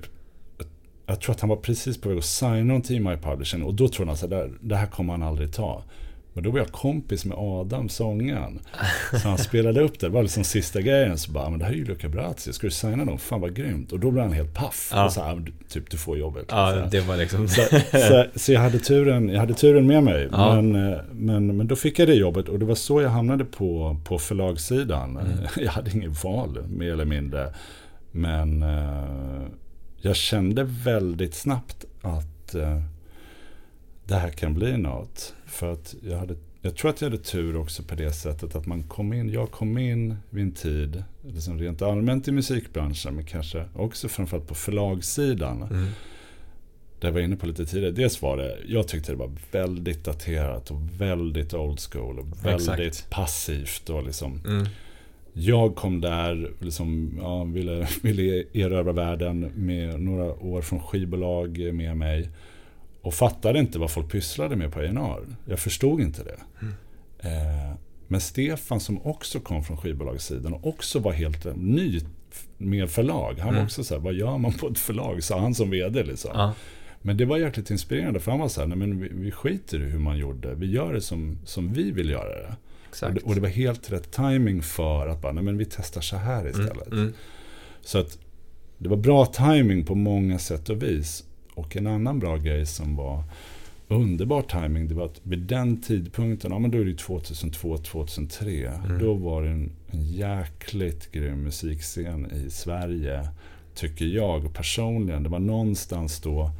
[1.05, 3.63] jag tror att han var precis på väg att signa någonting i My Publishing.
[3.63, 5.83] Och då trodde han så här, det här kommer han aldrig ta.
[6.37, 8.59] Men då var jag kompis med Adam, sångaren.
[9.21, 11.17] Så han spelade upp det, det var liksom sista grejen.
[11.17, 13.17] Så bara, men det här är ju Luca Brazzi, ska du signa dem?
[13.17, 13.91] Fan vad grymt.
[13.91, 14.89] Och då blev han helt paff.
[14.93, 15.05] Ja.
[15.05, 16.45] Och så här, typ du får jobbet.
[16.49, 16.87] Så ja här.
[16.91, 17.47] det var liksom...
[17.47, 20.27] Så, så, så jag, hade turen, jag hade turen med mig.
[20.31, 20.55] Ja.
[20.55, 23.45] Men, eh, men, men då fick jag det jobbet och det var så jag hamnade
[23.45, 25.17] på, på förlagssidan.
[25.17, 25.37] Mm.
[25.57, 27.53] Jag hade inget val, mer eller mindre.
[28.11, 29.47] Men eh,
[29.97, 32.81] jag kände väldigt snabbt att eh,
[34.07, 35.33] det här kan bli något.
[35.45, 38.65] För att jag, hade, jag tror att jag hade tur också på det sättet att
[38.65, 43.25] man kom in, jag kom in vid en tid, liksom rent allmänt i musikbranschen, men
[43.25, 45.61] kanske också framförallt på förlagssidan.
[45.63, 45.87] Mm.
[46.99, 47.91] Det jag var inne på lite tidigare.
[47.91, 52.69] Dels var det, jag tyckte det var väldigt daterat och väldigt old school och väldigt
[52.79, 53.09] Exakt.
[53.09, 53.89] passivt.
[53.89, 54.65] Och liksom, Mm.
[55.33, 61.97] jag kom där, liksom, ja, ville, ville erövra världen med några år från skivbolag med
[61.97, 62.29] mig.
[63.07, 65.35] Och fattade inte vad folk pysslade med på A&R.
[65.45, 66.39] Jag förstod inte det.
[66.61, 66.73] Mm.
[67.19, 67.73] Eh,
[68.07, 72.01] men Stefan som också kom från skivbolagssidan och också var helt ny
[72.57, 73.33] med förlag.
[73.37, 73.65] Han var Mm.
[73.65, 75.23] också så här, vad gör man på ett förlag?
[75.23, 76.31] Sa han som vd liksom.
[76.33, 76.53] Ja,
[77.01, 79.79] Men det var jäkligt inspirerande för han var så här, nej men vi, vi skiter
[79.79, 80.55] i hur man gjorde.
[80.55, 82.55] Vi gör det som, som vi vill göra det.
[83.07, 83.21] Och det.
[83.21, 86.47] Och det var helt rätt timing för att bara, nej men vi testar så här
[86.49, 86.87] istället.
[86.87, 86.99] Mm.
[86.99, 87.13] Mm.
[87.81, 88.17] Så att
[88.77, 91.23] det var bra timing på många sätt och vis.
[91.57, 93.23] Och en annan bra grej som var
[93.87, 98.99] underbar timing det var att vid den tidpunkten, ja men då är det 2002-2003, Mm.
[98.99, 103.29] då var det en, en jäkligt grym musikscen i Sverige.
[103.75, 105.23] tycker jag personligen.
[105.23, 106.51] Det var någonstans då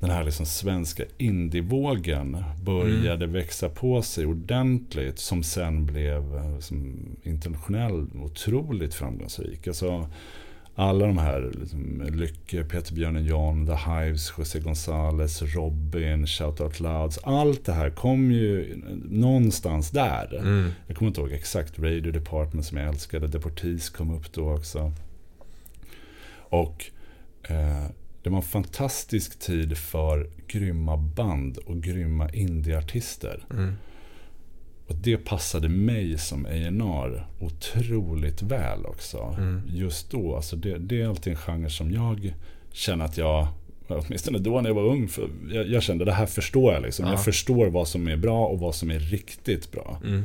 [0.00, 3.32] den här liksom svenska indievågen började mm.
[3.32, 5.18] växa på sig ordentligt.
[5.18, 9.66] Som sen blev liksom, internationell otroligt framgångsrik.
[9.68, 10.08] Alltså,
[10.74, 16.80] alla de här, liksom, Lycke, Peter Björnen John, The Hives, José González, Robin, Shout Out
[16.80, 17.18] Louds.
[17.22, 20.36] Allt det här kom ju någonstans där.
[20.38, 20.70] Mm.
[20.86, 21.78] Jag kommer inte ihåg exakt.
[21.78, 23.26] Radio Department som jag älskade.
[23.26, 24.92] Deportees kom upp då också.
[26.36, 26.84] Och
[27.42, 27.86] eh,
[28.22, 33.44] det var en fantastisk tid för grymma band och grymma indieartister.
[33.50, 33.74] Mm.
[34.86, 39.34] Och det passade mig som A&R otroligt väl också.
[39.38, 39.62] Mm.
[39.68, 42.34] Just då, alltså det, det, är alltid en genre som jag
[42.72, 43.48] känner att jag,
[43.88, 46.82] åtminstone då när jag var ung, för jag, jag kände det här förstår jag.
[46.82, 47.06] Liksom.
[47.06, 47.12] Ja.
[47.12, 50.00] Jag förstår vad som är bra och vad som är riktigt bra.
[50.04, 50.24] Mm.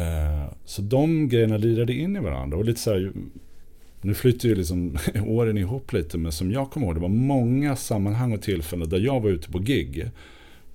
[0.00, 2.58] Uh, så de grejerna lirade in i varandra.
[2.58, 3.12] Och lite så här,
[4.00, 7.76] nu flyter ju liksom åren ihop lite, men som jag kommer ihåg, det var många
[7.76, 10.10] sammanhang och tillfällen där jag var ute på gig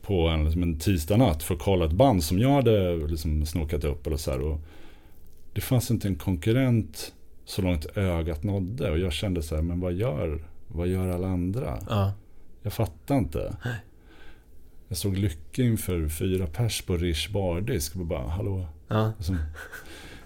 [0.06, 3.46] på en, liksom en tisdag natt för att kolla ett band som jag hade liksom
[3.46, 4.08] snokat upp.
[4.08, 4.62] Eller så här, och
[5.54, 7.14] det fanns inte en konkurrent
[7.46, 8.92] så långt ögat nådde.
[8.92, 11.80] Och jag kände så här, men vad gör, vad gör alla andra?
[11.90, 12.14] Ja.
[12.62, 13.56] Jag fattar inte.
[13.66, 13.76] Nej.
[14.88, 17.96] Jag såg Lycke inför fyra pers på Rish bardisk.
[17.96, 18.68] Och bara, hallå?
[18.88, 19.14] Ja.
[19.18, 19.38] Liksom,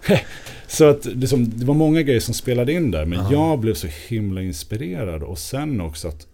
[0.67, 3.05] så att liksom, det var många grejer som spelade in där.
[3.05, 3.31] Men Aha.
[3.31, 5.23] jag blev så himla inspirerad.
[5.23, 6.27] Och sen också att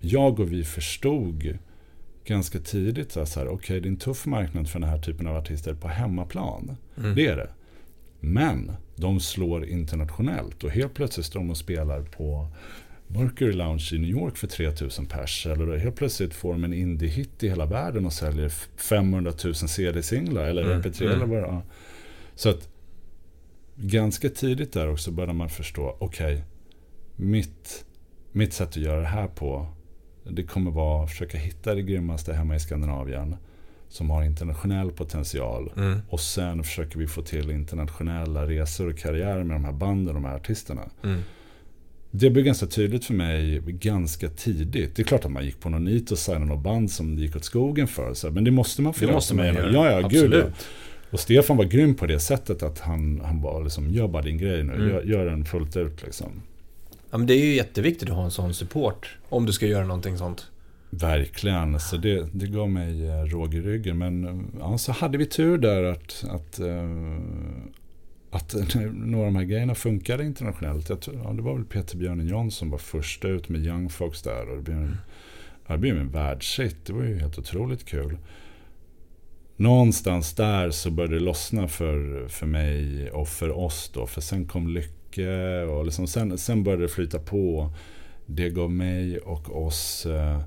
[0.00, 1.58] jag och vi förstod
[2.26, 5.26] ganska tidigt så här, okej okay, det är en tuff marknad för den här typen
[5.26, 6.76] av artister på hemmaplan.
[6.98, 7.14] Mm.
[7.14, 7.50] Det är det.
[8.20, 12.48] Men de slår internationellt och helt plötsligt står de och spelar på
[13.06, 15.46] Mercury Lounge i New York för 3000 pers.
[15.46, 20.44] Eller helt plötsligt får de en indie-hit i hela världen och säljer 500 000 CD-singlar
[20.44, 20.82] eller mm.
[20.82, 21.14] MP3 mm.
[21.14, 21.62] eller vad det är.
[22.34, 22.68] Så att
[23.76, 26.44] ganska tidigt där också började man förstå, okej, okay,
[27.16, 27.84] mitt,
[28.32, 29.66] mitt sätt att göra det här på
[30.30, 33.36] det kommer vara att försöka hitta det grymmaste hemma i Skandinavien.
[33.88, 35.72] Som har internationell potential.
[35.76, 35.98] Mm.
[36.08, 40.22] Och sen försöker vi få till internationella resor och karriärer med de här banden och
[40.22, 40.82] de här artisterna.
[41.04, 41.20] Mm.
[42.10, 44.96] Det blev ganska tydligt för mig ganska tidigt.
[44.96, 47.22] Det är klart att man gick på någon nit och signade något band som det
[47.22, 48.14] gick åt skogen för.
[48.14, 49.72] Så, men det måste man få det måste man göra.
[49.72, 50.44] Ja, ja, gud ja.
[51.10, 54.38] Och Stefan var grym på det sättet att han, han var liksom, gör bara din
[54.38, 54.74] grej nu.
[54.74, 54.88] Mm.
[54.88, 56.42] Gör, gör den fullt ut liksom.
[57.16, 59.86] Ja, men det är ju jätteviktigt att ha en sån support om du ska göra
[59.86, 60.50] någonting sånt.
[60.90, 63.98] Verkligen, så det, det gav mig eh, råg i ryggen.
[63.98, 67.18] Men eh, ja, så hade vi tur där att, att, uh,
[68.30, 68.54] att
[68.92, 70.88] några av de här grejerna funkade internationellt.
[70.88, 73.90] Jag tror, ja, det var väl Peter Björn John som var först ut med Young
[73.90, 74.50] Folks där.
[74.50, 74.96] Och det blev en,
[75.66, 76.76] det blev en världshit.
[76.86, 78.18] Det var ju helt otroligt kul.
[79.56, 84.06] Någonstans där så började det lossna för, för mig och för oss då.
[84.06, 85.68] För sen kom lyckan mycket.
[85.68, 87.70] Och liksom sen, sen började det flyta på.
[88.26, 90.40] Det gav mig och oss eh,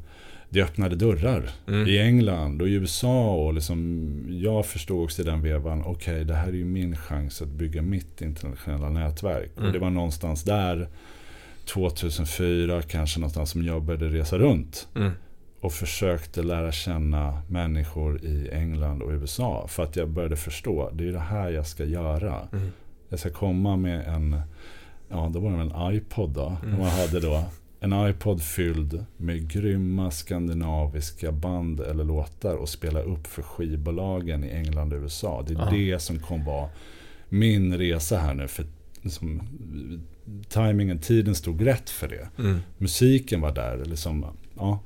[0.49, 1.87] det öppnade dörrar mm.
[1.87, 3.35] i England och i USA.
[3.35, 6.97] Och liksom, jag förstod också i den vevan, okej okay, det här är ju min
[6.97, 9.51] chans att bygga mitt internationella nätverk.
[9.57, 9.67] Mm.
[9.67, 10.87] Och det var någonstans där,
[11.65, 14.87] 2004 kanske någonstans som jag började resa runt.
[14.95, 15.11] Mm.
[15.61, 19.67] Och försökte lära känna människor i England och USA.
[19.67, 22.47] För att jag började förstå, det är det här jag ska göra.
[23.09, 24.41] Jag ska komma med en
[25.09, 26.57] ja då var det en iPod då.
[26.63, 26.79] Mm.
[26.79, 27.43] Man hade då
[27.79, 34.47] en iPod fylld med grymma skandinaviska band eller låtar och spela upp för skivbolagen i
[34.49, 35.43] England och USA.
[35.47, 35.71] Det är Aha.
[35.71, 36.69] det som kommer vara
[37.29, 38.47] min resa här nu.
[38.47, 38.65] För
[39.01, 39.41] liksom,
[40.49, 42.29] timingen, tiden stod rätt för det.
[42.39, 42.59] Mm.
[42.77, 43.85] Musiken var där.
[43.85, 44.25] Liksom,
[44.57, 44.79] ja.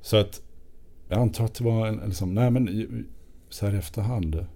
[0.00, 0.42] Så att
[1.08, 3.06] jag antar att det var en, liksom, nej men
[3.48, 4.46] så här i efterhand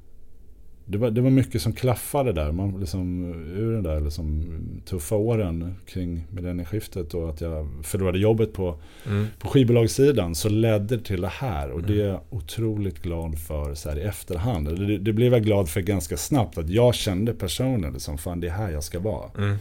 [0.89, 2.53] det var, det var mycket som klaffade där.
[2.53, 3.25] Man liksom,
[3.57, 4.45] ur den där liksom,
[4.85, 9.27] tuffa åren kring millennieskiftet och att jag förlorade jobbet på, mm.
[9.39, 11.71] på skivbolagssidan så ledde det till det här.
[11.71, 11.91] Och mm.
[11.91, 14.79] det är jag otroligt glad för så här i efterhand.
[14.79, 16.59] Det, det blev jag glad för ganska snabbt.
[16.59, 19.31] Att jag kände personen, liksom, fan det är här jag ska vara.
[19.39, 19.57] Mm.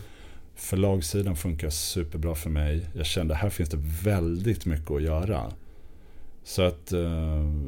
[0.55, 2.85] Förlagssidan funkar superbra för mig.
[2.93, 5.51] Jag kände här finns det väldigt mycket att göra.
[6.47, 7.01] Så att uh,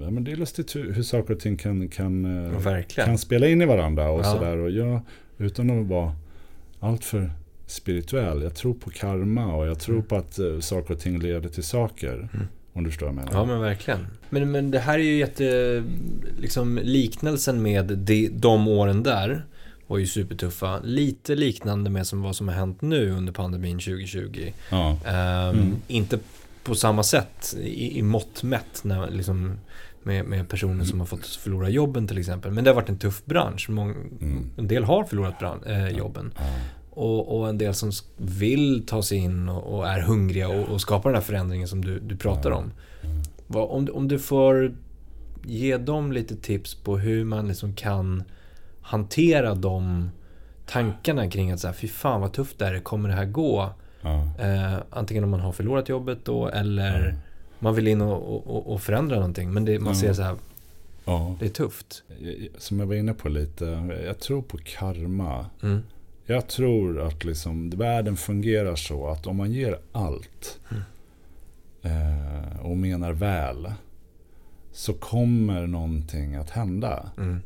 [0.02, 3.48] ja, men det är lustigt hur, hur saker och ting kan, kan, uh, kan spela
[3.48, 4.10] in i varandra.
[4.10, 4.24] och ja.
[4.24, 4.58] sådär.
[4.58, 5.02] Och jag,
[5.38, 6.16] utan att vara
[6.80, 7.32] alltför
[7.66, 8.42] spirituell.
[8.42, 10.08] Jag tror på karma och jag tror mm.
[10.08, 12.14] på att uh, saker och ting leder till saker.
[12.14, 12.48] Mm.
[12.74, 13.40] Om du förstår vad jag menar.
[13.40, 14.08] Ja men verkligen.
[14.30, 15.84] Men, men det här är ju jätte...
[16.40, 19.46] Liksom liknelsen med de, de åren där
[19.88, 20.80] var ju supertuffa.
[20.84, 24.52] Lite liknande med som vad som har hänt nu under pandemin 2020.
[24.70, 24.90] Ja.
[24.90, 25.76] Um, mm.
[25.88, 26.20] Inte
[26.68, 29.58] på samma sätt i, i mått mätt när, liksom,
[30.04, 32.52] med, med personer som har fått förlora jobben till exempel.
[32.52, 33.70] Men det har varit en tuff bransch.
[33.70, 34.50] Mång, mm.
[34.58, 36.34] En del har förlorat brand, eh, jobben.
[36.38, 36.44] Ja.
[36.90, 40.82] och, och en del som vill ta sig in och, och är hungriga och, och,
[40.82, 42.72] skapa den här förändringen som du, du pratar om.
[43.48, 44.76] Vad, om, om du får
[45.44, 48.24] ge dem lite tips på hur man liksom kan
[48.82, 50.10] hantera de
[50.66, 53.70] tankarna kring att så här, fy fan vad tufft det är, kommer det här gå?
[54.40, 57.16] Eh, antingen om man har förlorat jobbet då eller ja.
[57.60, 59.54] man vill in och, och, och, förändra någonting.
[59.54, 60.36] Men det, man ser så här,
[61.40, 62.04] det är tufft.
[62.58, 63.66] Som jag var inne på lite,
[64.06, 65.46] jag tror på karma.
[65.64, 65.84] Mm.
[66.26, 70.84] Jag tror att liksom, världen fungerar så att om man ger allt mm.
[71.82, 73.72] eh, och menar väl
[74.72, 77.10] så kommer någonting att hända.
[77.18, 77.42] Mm.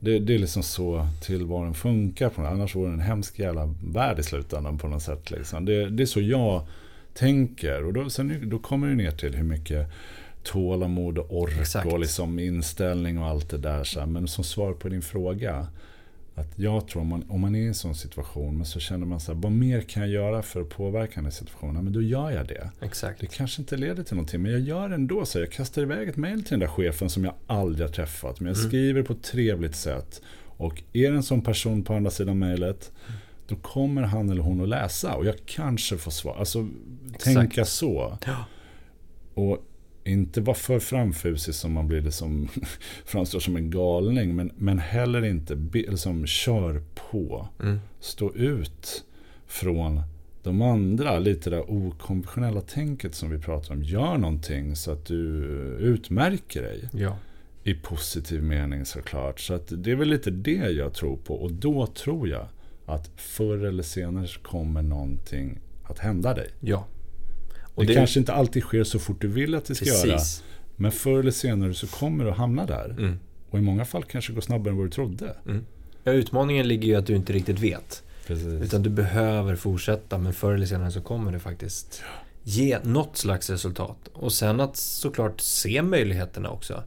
[0.00, 2.28] Det, det, är liksom så tillvaron funkar.
[2.28, 5.30] På Annars vore det en hemsk jävla värld i slutändan på något sätt.
[5.30, 5.64] Liksom.
[5.64, 6.66] Det, det är så jag
[7.14, 7.84] tänker.
[7.84, 9.88] Och då, sen, då kommer det ner till hur mycket
[10.42, 11.92] tålamod och ork Exakt.
[11.92, 13.84] och liksom inställning och allt det där.
[13.84, 15.66] Så Men som svar på din fråga.
[16.38, 19.06] Att jag tror om man, om man är i en sån situation, men så känner
[19.06, 21.84] man så här, vad mer kan jag göra för att påverka den här situationen?
[21.84, 22.70] Men då gör jag det.
[22.80, 23.20] Exakt.
[23.20, 25.26] Det kanske inte leder till någonting, men jag gör det ändå.
[25.26, 28.40] Så jag kastar iväg ett mail till den där chefen som jag aldrig har träffat.
[28.40, 28.68] Men jag mm.
[28.68, 30.22] skriver på ett trevligt sätt.
[30.44, 32.92] Och är det en sån person på andra sidan mejlet,
[33.48, 35.14] då kommer han eller hon att läsa.
[35.14, 36.36] Och jag kanske får svar.
[36.38, 36.68] Alltså,
[37.14, 37.36] Exakt.
[37.36, 38.18] tänka så.
[38.26, 38.44] Ja.
[39.34, 39.64] Och
[40.06, 42.48] inte vara för framfusig som man blir liksom,
[43.04, 44.36] framstår som en galning.
[44.36, 47.48] Men, men heller inte liksom, kör på.
[47.62, 47.78] Mm.
[48.00, 49.04] Stå ut
[49.46, 50.02] från
[50.42, 51.18] de andra.
[51.18, 53.82] Lite det okonventionella tänket som vi pratar om.
[53.82, 55.16] Gör någonting så att du
[55.80, 56.88] utmärker dig.
[56.92, 57.18] Ja.
[57.62, 59.40] I positiv mening såklart.
[59.40, 61.34] Så att det är väl lite det jag tror på.
[61.34, 62.48] Och då tror jag
[62.86, 66.48] att förr eller senare kommer någonting att hända dig.
[66.60, 66.86] Ja.
[67.76, 70.06] Och det, det kanske inte alltid sker så fort du vill att det ska Precis.
[70.06, 70.20] göra.
[70.76, 72.94] Men förr eller senare så kommer du att hamna där.
[72.98, 73.18] Mm.
[73.50, 75.36] Och i många fall kanske det går snabbare än vad du trodde.
[75.46, 75.66] Mm.
[76.04, 78.02] Ja, utmaningen ligger ju att du inte riktigt vet.
[78.26, 78.46] Precis.
[78.46, 82.02] Utan du behöver fortsätta, men förr eller senare så kommer det faktiskt
[82.42, 84.08] ge något slags resultat.
[84.12, 86.82] Och sen att såklart se möjligheterna också.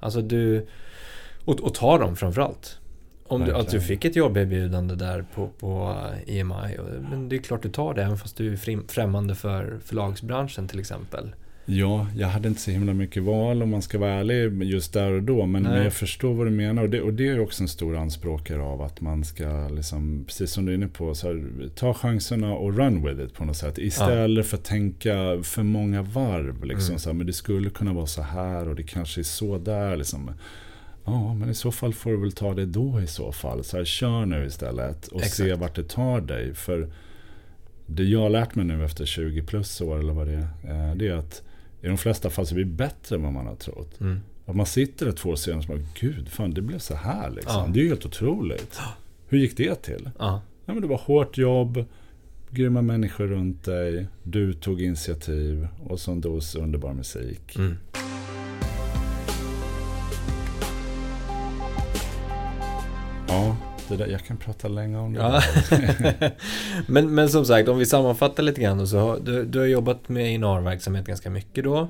[0.00, 0.66] Alltså du...
[1.44, 2.78] Och, och ta dem framförallt.
[3.28, 6.78] Om du, att du fick ett jobberbjudande där på, på EMI.
[7.10, 10.80] Men det är klart du tar det även fast du är främmande för förlagsbranschen till
[10.80, 11.32] exempel.
[11.68, 15.12] Ja, jag hade inte så himla mycket val om man ska vara ärlig just där
[15.12, 15.46] och då.
[15.46, 16.82] Men, men jag förstår vad du menar.
[16.82, 20.50] Och det, och det är också en stor anspråkare av att man ska, liksom, precis
[20.50, 23.78] som du är inne på, här, ta chanserna och run with it på något sätt.
[23.78, 24.48] Istället ja.
[24.50, 26.64] för att tänka för många varv.
[26.64, 26.98] Liksom, mm.
[26.98, 29.96] så här, men det skulle kunna vara så här och det kanske är så där.
[29.96, 30.30] Liksom.
[31.06, 33.64] Ja, men i så fall får du väl ta det då i så fall.
[33.64, 35.36] Så här, kör nu istället och Exakt.
[35.36, 36.54] se vart det tar dig.
[36.54, 36.90] För
[37.86, 40.88] det jag har lärt mig nu efter 20 plus år eller vad det är.
[40.90, 41.42] Eh, det är att
[41.82, 44.00] i de flesta fall så blir det bättre än vad man har trott.
[44.00, 44.20] Mm.
[44.46, 47.30] Att man sitter där två år senare och bara, gud, fan det blev så här
[47.30, 47.62] liksom.
[47.66, 47.70] Ja.
[47.72, 48.80] Det är ju helt otroligt.
[49.28, 50.10] Hur gick det till?
[50.18, 50.42] Ja.
[50.66, 51.84] Ja, men det var hårt jobb,
[52.50, 57.56] grymma människor runt dig, du tog initiativ och så en dos underbar musik.
[57.56, 57.76] Mm.
[63.36, 63.56] Ja,
[63.88, 65.20] det där, jag kan prata länge om det.
[65.20, 65.42] Ja.
[66.86, 68.86] men, men som sagt, om vi sammanfattar lite grann.
[68.86, 71.88] Så du, du har jobbat med INAR-verksamhet ganska mycket då.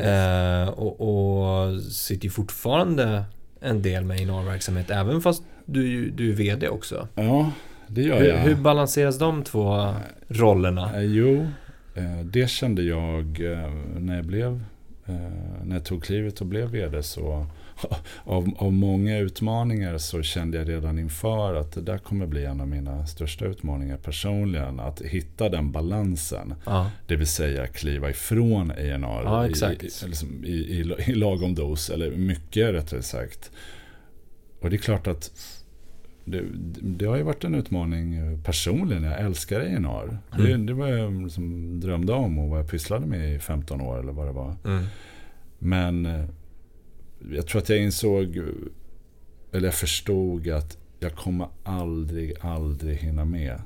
[0.00, 3.24] Eh, och, och sitter ju fortfarande
[3.60, 7.08] en del med INAR-verksamhet, även fast du, du är VD också.
[7.14, 7.50] Ja,
[7.86, 8.38] det gör hur, jag.
[8.38, 9.94] Hur balanseras de två
[10.28, 10.96] rollerna?
[10.96, 11.46] Eh, jo,
[11.94, 14.64] eh, det kände jag eh, när jag blev
[15.64, 17.46] när jag tog klivet och blev VD så
[18.24, 22.60] av, av många utmaningar så kände jag redan inför att det där kommer bli en
[22.60, 24.80] av mina största utmaningar personligen.
[24.80, 26.54] Att hitta den balansen.
[26.66, 26.90] Ja.
[27.06, 32.10] Det vill säga kliva ifrån A&R ja, i, liksom, i, i, i, lagom dos, eller
[32.10, 33.50] mycket rättare sagt.
[34.60, 35.30] Och det är klart att
[36.24, 36.42] det,
[36.80, 39.02] det, har ju varit en utmaning personligen.
[39.02, 40.18] Jag älskar A&R.
[40.38, 40.46] Mm.
[40.46, 44.00] Det, det var jag liksom drömde om och vad jag pysslade med i 15 år
[44.00, 44.56] eller vad det var.
[44.64, 44.84] Mm.
[45.58, 46.24] Men eh,
[47.30, 48.40] jag tror att jag insåg,
[49.52, 53.62] eller jag förstod att jag kommer aldrig, aldrig hinna med.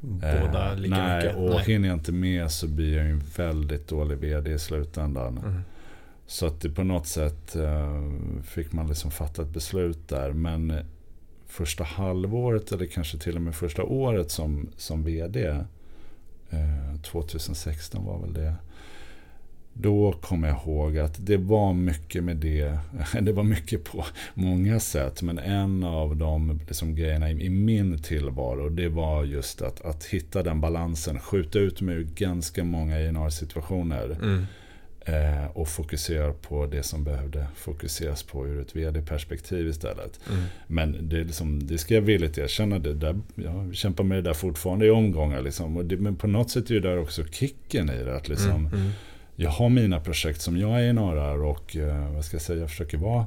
[0.00, 1.36] Båda lika nej, mycket?
[1.36, 5.38] Och nej, hinner jag inte med så blir jag en väldigt dålig vd i slutändan.
[5.38, 5.60] Mm.
[6.26, 10.32] Så att det på något sätt uh, fick man liksom fatta ett beslut där.
[10.32, 10.74] Men
[11.46, 18.18] första halvåret eller kanske till och med första året som, som vd, uh, 2016 var
[18.18, 18.54] väl det.
[19.82, 22.78] Då kommer jag ihåg att det var mycket med det.
[23.20, 25.22] Det var mycket på många sätt.
[25.22, 28.68] Men en av de liksom, grejerna i, i min tillvaro.
[28.68, 31.20] Det var just att, att hitta den balansen.
[31.20, 34.18] Skjuta ut mig ur ganska många ENR-situationer.
[34.22, 34.46] Mm.
[35.04, 40.20] Eh, och fokuserar på det som behövde fokuseras på ur ett vd-perspektiv istället.
[40.30, 40.42] Mm.
[40.66, 44.22] Men det, är liksom, det ska jag villigt erkänna, det där, jag kämpar med det
[44.22, 45.42] där fortfarande i omgångar.
[45.42, 45.88] Liksom.
[45.88, 48.16] Det, men på något sätt är det där också kicken i det.
[48.16, 48.80] Att liksom, Mm.
[48.80, 48.90] Mm.
[49.42, 52.70] Jag har mina projekt som jag är norrar och eh, vad ska jag säga, jag
[52.70, 53.26] försöker vara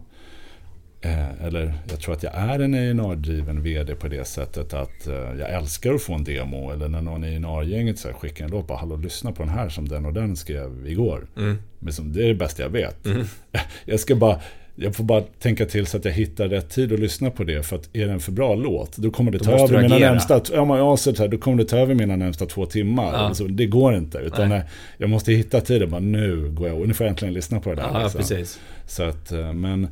[1.06, 5.14] Eh, eller jag tror att jag är en A&R-driven VD på det sättet att eh,
[5.14, 6.72] jag älskar att få en demo.
[6.72, 9.90] Eller när någon i här skickar en låt, bara hallå lyssna på den här som
[9.90, 11.28] den och den skrev igår.
[11.38, 11.58] Mm.
[11.80, 13.06] Men som, det är det bästa jag vet.
[13.06, 13.26] Mm.
[13.86, 14.42] Jag ska bara,
[14.76, 17.64] jag får bara tänka till så att jag hittar rätt tid att lyssna på det.
[17.64, 19.98] För att är det en för bra låt, då kommer det Då ta över mina
[19.98, 23.06] närmsta, ja, så här, då kommer det ta över mina närmsta två timmar.
[23.06, 23.18] Ja.
[23.18, 24.18] Alltså, det går inte.
[24.18, 24.60] Utan Nej.
[24.60, 27.60] nej, jag måste hitta tiden, bara nu går jag och nu får jag äntligen lyssna
[27.60, 27.90] på det där.
[27.94, 28.20] Ja, liksom.
[28.20, 28.60] precis.
[28.88, 29.88] Så att, eh, men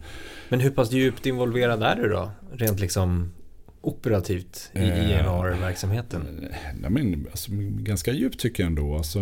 [0.50, 2.32] Men hur pass djupt involverad är du då?
[2.54, 3.32] Rent liksom
[3.82, 6.48] operativt i Eh, INR-verksamheten?
[6.80, 8.96] Nej, men, alltså, ganska djupt tycker jag ändå.
[8.96, 9.20] Alltså,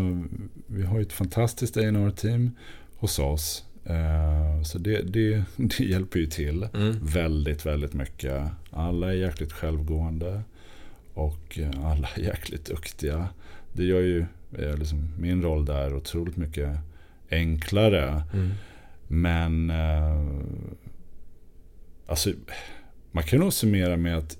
[0.67, 2.51] vi har ju ett fantastiskt A&R-team
[2.99, 3.65] hos oss.
[3.89, 6.97] Eh, så det, det, det hjälper ju till Mm.
[7.01, 8.43] väldigt, väldigt mycket.
[8.71, 10.41] Alla är jäkligt självgående
[11.13, 13.29] och eh, alla är jäkligt duktiga.
[13.73, 14.25] Det gör ju
[14.57, 16.77] eh, liksom, min roll där otroligt mycket
[17.31, 18.23] enklare.
[18.33, 18.49] Mm.
[19.07, 19.71] Men
[22.07, 22.31] alltså,
[23.11, 24.37] man kan nog summera med att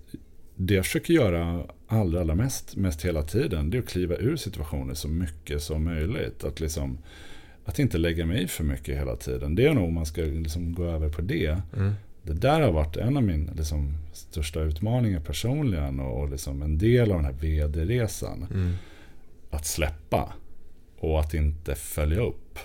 [0.56, 4.36] det jag försöker göra allra, allra mest, mest hela tiden, det är att kliva ur
[4.36, 6.44] situationer så mycket som möjligt.
[6.44, 6.98] Att, liksom,
[7.70, 9.56] att inte lägga mig i för mycket hela tiden.
[9.56, 11.62] Det är nog om man ska liksom gå över på det.
[11.76, 11.94] Mm.
[12.24, 16.78] Det där har varit en av mina liksom, största utmaningar personligen och, och liksom en
[16.78, 18.48] del av den här vd-resan.
[18.54, 18.74] Mm.
[19.50, 20.34] Att släppa
[21.00, 22.60] och att inte följa upp.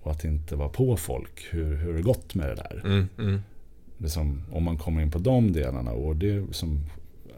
[0.00, 1.46] Och att inte vara på folk.
[1.50, 2.82] Hur, hur det gått med det där.
[2.84, 3.08] Mm.
[3.18, 3.40] Mm.
[3.98, 5.90] Liksom, om man kommer in på de delarna.
[5.90, 6.80] Och det som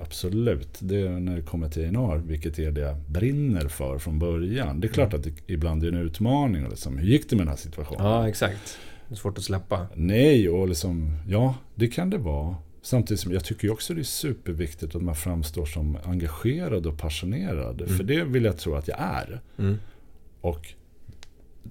[0.00, 4.18] absolut, det är när det kommer till A&R, vilket är det jag brinner för från
[4.18, 4.80] början.
[4.80, 6.64] Det är klart att det ibland är en utmaning.
[6.64, 8.06] Och liksom, hur gick det med den här situationen?
[8.06, 8.78] Ja, exakt.
[9.08, 9.86] Det är svårt att släppa.
[9.94, 12.56] Nej, och liksom, ja, det kan det vara.
[12.82, 17.80] Samtidigt som jag tycker också det är superviktigt att man framstår som engagerad och passionerad.
[17.80, 17.96] Mm.
[17.96, 19.40] För det vill jag tro att jag är.
[19.58, 19.78] Mm.
[20.40, 20.74] Och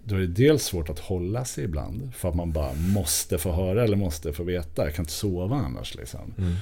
[0.04, 2.14] då är det dels svårt att hålla sig ibland.
[2.16, 4.84] För att man bara måste få höra eller måste få veta.
[4.84, 6.34] Jag kan inte sova annars liksom.
[6.38, 6.54] Mm.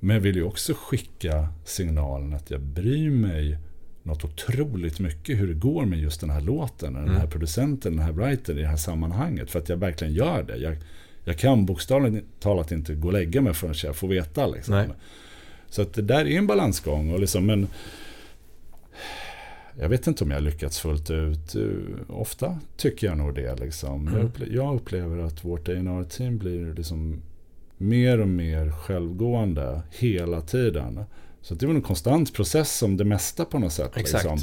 [0.00, 3.58] Men jag vill ju också skicka signalen att jag bryr mig
[4.02, 7.30] något otroligt mycket hur det går med just den här låten, den här Mm.
[7.30, 9.50] producenten, den här writern i det här sammanhanget.
[9.50, 10.56] För att jag verkligen gör det.
[10.56, 10.76] Jag,
[11.24, 14.46] jag kan bokstavligt talat inte gå och lägga mig förrän jag får veta.
[14.46, 14.84] Liksom.
[15.68, 17.12] Så att det där är en balansgång.
[17.12, 17.66] Och liksom, men
[19.80, 21.56] jag vet inte om jag lyckats fullt ut.
[22.08, 23.60] Ofta tycker jag nog det.
[23.60, 24.04] Liksom.
[24.06, 24.26] Jag, Mm.
[24.28, 27.22] upple- jag upplever att vårt A&R-team blir liksom
[27.78, 31.04] mer och mer självgående hela tiden.
[31.42, 33.96] Så det är en konstant process som det mesta på något sätt.
[33.96, 34.24] Exakt.
[34.24, 34.40] Liksom,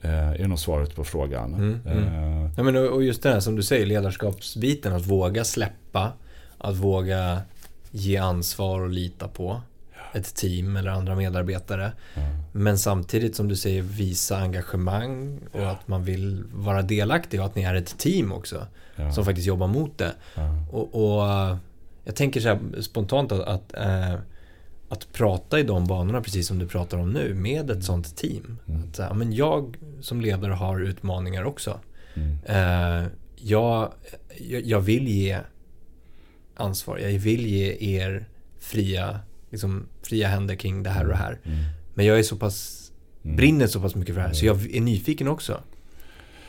[0.00, 1.54] eh, är nog svaret på frågan.
[1.54, 2.04] Mm, mm.
[2.44, 4.92] Eh, Ja, men och just det här som du säger, ledarskapsbiten.
[4.92, 6.12] Att våga släppa.
[6.58, 7.40] Att våga
[7.90, 9.60] ge ansvar och lita på
[10.14, 11.92] ett team eller andra medarbetare.
[12.14, 12.20] ja,
[12.52, 17.54] Men samtidigt som du säger visa engagemang och att man vill vara delaktig och att
[17.54, 18.66] ni är ett team också.
[18.96, 20.12] ja, Som faktiskt jobbar mot det.
[20.34, 21.56] ja, Och, och
[22.04, 24.14] jag tänker så här spontant att, att, eh,
[24.88, 28.58] att prata i de banorna, precis som du pratar om nu, med ett sånt team.
[28.68, 28.82] Mm.
[28.82, 31.80] Att, ja, men jag som ledare har utmaningar också.
[32.14, 33.92] mm, Eh, jag,
[34.64, 35.38] jag, vill ge
[36.54, 41.38] ansvar, jag vill ge er fria, liksom, fria händer kring det här och det här.
[41.44, 42.90] mm, Men jag är så pass,
[43.24, 43.36] mm.
[43.36, 45.60] brinner så pass mycket för det här så jag är nyfiken också.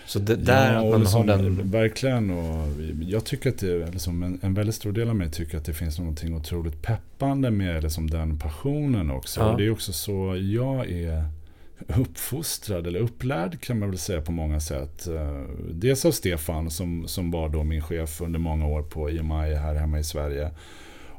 [0.05, 1.71] Så det, där att och man liksom, har den...
[1.71, 2.29] Verkligen.
[2.29, 2.67] Och
[3.01, 5.73] jag tycker att det liksom en, en väldigt stor del av mig tycker att det
[5.73, 9.39] finns någonting otroligt peppande med liksom den passionen också.
[9.39, 9.51] Ja.
[9.51, 11.23] Och det är också så jag är
[11.87, 15.07] uppfostrad eller upplärd kan man väl säga på många sätt.
[15.07, 19.55] Eh, Dels av Stefan som, som var då min chef under många år på IMI
[19.55, 20.51] här hemma i Sverige.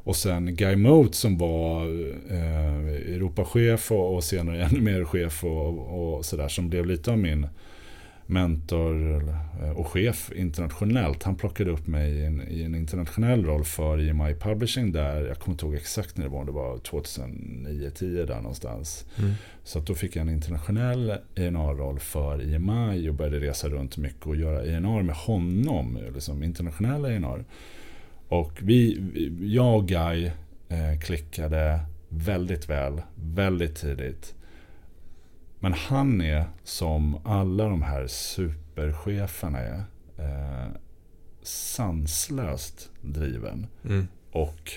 [0.05, 1.85] Och sen Guy Mote som var
[2.31, 7.17] eh, Europachef och, och senare ännu mer chef och, och sådär som blev lite av
[7.17, 7.47] min
[8.27, 9.19] mentor
[9.63, 11.23] eh, och chef internationellt.
[11.23, 15.39] Han plockade upp mig i en, i en internationell roll för EMI Publishing där, jag
[15.39, 19.05] kommer inte ihåg exakt när det var, det var 2009-10 där någonstans.
[19.19, 19.31] Mm.
[19.63, 24.35] Så då fick jag en internationell ENR-roll för EMI och började resa runt mycket och
[24.35, 27.43] göra ENR med honom, liksom internationella ENR.
[28.27, 30.25] Och vi, vi- jag och Guy
[30.69, 31.79] eh, klickade
[32.09, 34.35] väldigt väl, väldigt tidigt.
[35.65, 39.83] Men han är som alla de här supercheferna är.
[40.17, 40.67] Eh,
[41.43, 44.07] sanslöst driven Mm.
[44.31, 44.71] och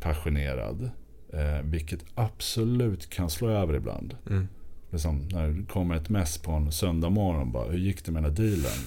[0.00, 0.90] passionerad.
[1.32, 4.16] Eh, vilket absolut kan slå över ibland.
[4.30, 4.48] Mm.
[4.90, 7.52] liksom, när det kommer ett mess på en söndag morgon.
[7.52, 8.78] Bara, hur gick det med den här dealen?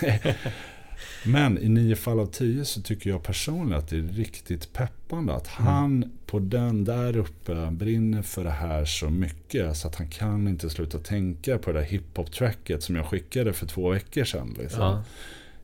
[1.24, 5.34] Men i nio fall av tio så tycker jag personligen att det är riktigt peppande.
[5.34, 5.72] Att mm.
[5.72, 9.76] han på den där uppe brinner för det här så mycket.
[9.76, 13.66] Så att han kan inte sluta tänka på det där hiphop-tracket som jag skickade för
[13.66, 14.56] två veckor sedan.
[14.58, 14.80] Liksom.
[14.80, 15.04] Ja.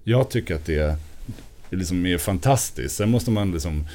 [0.05, 0.99] Jag tycker att det
[1.70, 2.97] liksom är fantastiskt.
[2.97, 3.86] Sen måste man liksom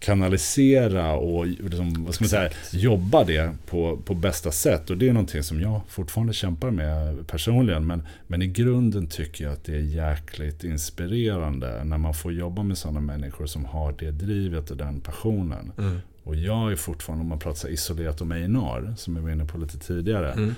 [0.00, 4.90] kanalisera och liksom, vad ska man säga, jobba det på, på bästa sätt.
[4.90, 7.86] Och det är någonting som jag fortfarande kämpar med personligen.
[7.86, 12.62] Men, men i grunden tycker jag att det är jäkligt inspirerande när man får jobba
[12.62, 15.72] med sådana människor som har det drivet och den passionen.
[15.78, 15.98] Mm.
[16.22, 19.58] Och jag är fortfarande, om man pratar isolerat om Einar, som jag var inne på
[19.58, 20.32] lite tidigare.
[20.32, 20.54] Mm.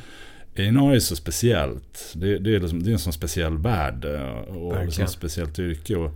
[0.57, 2.13] Einar är så speciellt.
[2.15, 5.97] Det, det, är liksom, det är en sån speciell värld eh, och liksom speciellt yrke.
[5.97, 6.11] Och,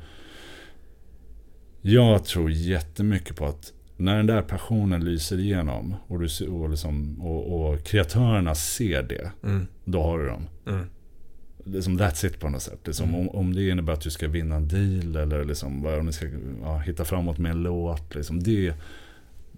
[1.82, 7.20] jag tror jättemycket på att när den där passionen lyser igenom och, du, och, liksom,
[7.22, 9.66] och, och kreatörerna ser det, mm.
[9.84, 10.46] då har du dem.
[10.66, 10.86] Mm.
[11.64, 12.78] Det är som that's it på något sätt.
[12.82, 13.20] Det är som mm.
[13.20, 16.26] om, om det innebär att du ska vinna en deal eller liksom, om ni ska
[16.62, 18.14] ja, hitta framåt med en låt.
[18.14, 18.74] Liksom, det,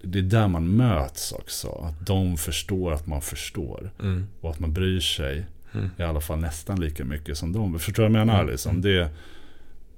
[0.03, 1.69] det är där man möts också.
[1.69, 3.91] Att de förstår att man förstår.
[4.01, 4.27] Mm.
[4.41, 5.47] Och att man bryr sig.
[5.73, 5.91] Mm.
[5.99, 7.79] I alla fall nästan lika mycket som de.
[7.79, 8.41] Förstår du vad jag menar?
[8.41, 8.51] Mm.
[8.51, 8.81] Liksom?
[8.81, 9.11] Det,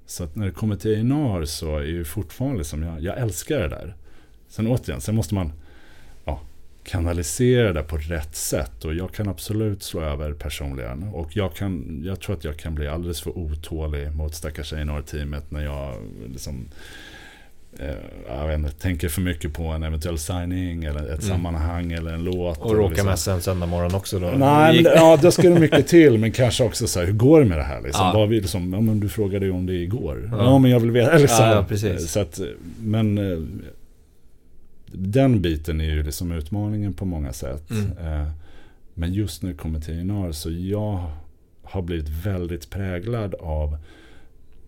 [0.06, 3.58] så att när det kommer till Einar så är ju fortfarande liksom, jag, jag älskar
[3.58, 3.94] det där.
[4.48, 5.52] Sen återigen, sen måste man
[6.24, 6.40] ja,
[6.84, 8.84] kanalisera det på rätt sätt.
[8.84, 11.02] Och jag kan absolut slå över personligen.
[11.02, 15.50] Och jag, kan, jag tror att jag kan bli alldeles för otålig mot stackars Einar-teamet
[15.50, 15.96] när jag
[16.32, 17.15] liksom Eh,
[18.28, 21.20] jag vet inte, tänker för mycket på en eventuell signing eller ett mm.
[21.20, 22.58] sammanhang eller en låt.
[22.58, 23.06] Och råkar liksom.
[23.06, 24.26] messa en söndag morgon också då?
[24.26, 26.18] Nej, men, ja, det ska det mycket till.
[26.18, 27.82] Men kanske också så här, hur går det med det här?
[27.82, 28.04] Liksom?
[28.14, 28.26] Ja.
[28.26, 30.28] Vi, liksom, ja, men du frågade ju om det igår.
[30.32, 31.18] Ja, ja men jag vill veta.
[31.18, 31.44] Liksom.
[31.44, 32.10] Ja, ja, precis.
[32.10, 32.40] Så att,
[32.80, 33.38] men eh,
[34.92, 37.70] den biten är ju liksom utmaningen på många sätt.
[37.70, 38.20] Mm.
[38.22, 38.28] Eh,
[38.94, 41.10] men just det kommer till Einar så jag
[41.62, 43.78] har blivit väldigt präglad av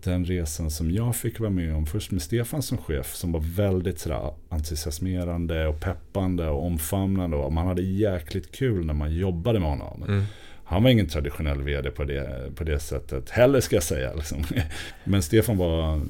[0.03, 3.39] den resan som jag fick vara med om, först med Stefan som chef, som var
[3.39, 7.37] väldigt sådär, entusiasmerande och peppande och omfamnande.
[7.37, 10.03] Och man hade jäkligt kul när man jobbade med honom.
[10.07, 10.23] Mm.
[10.63, 14.13] Han var ingen traditionell vd på det, på det sättet heller ska jag säga.
[14.13, 14.43] Liksom.
[15.03, 16.01] Men Stefan var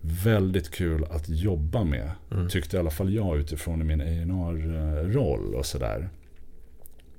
[0.00, 2.10] väldigt kul att jobba med.
[2.32, 2.48] Mm.
[2.48, 6.08] Tyckte i alla fall jag utifrån min A&R-roll och sådär.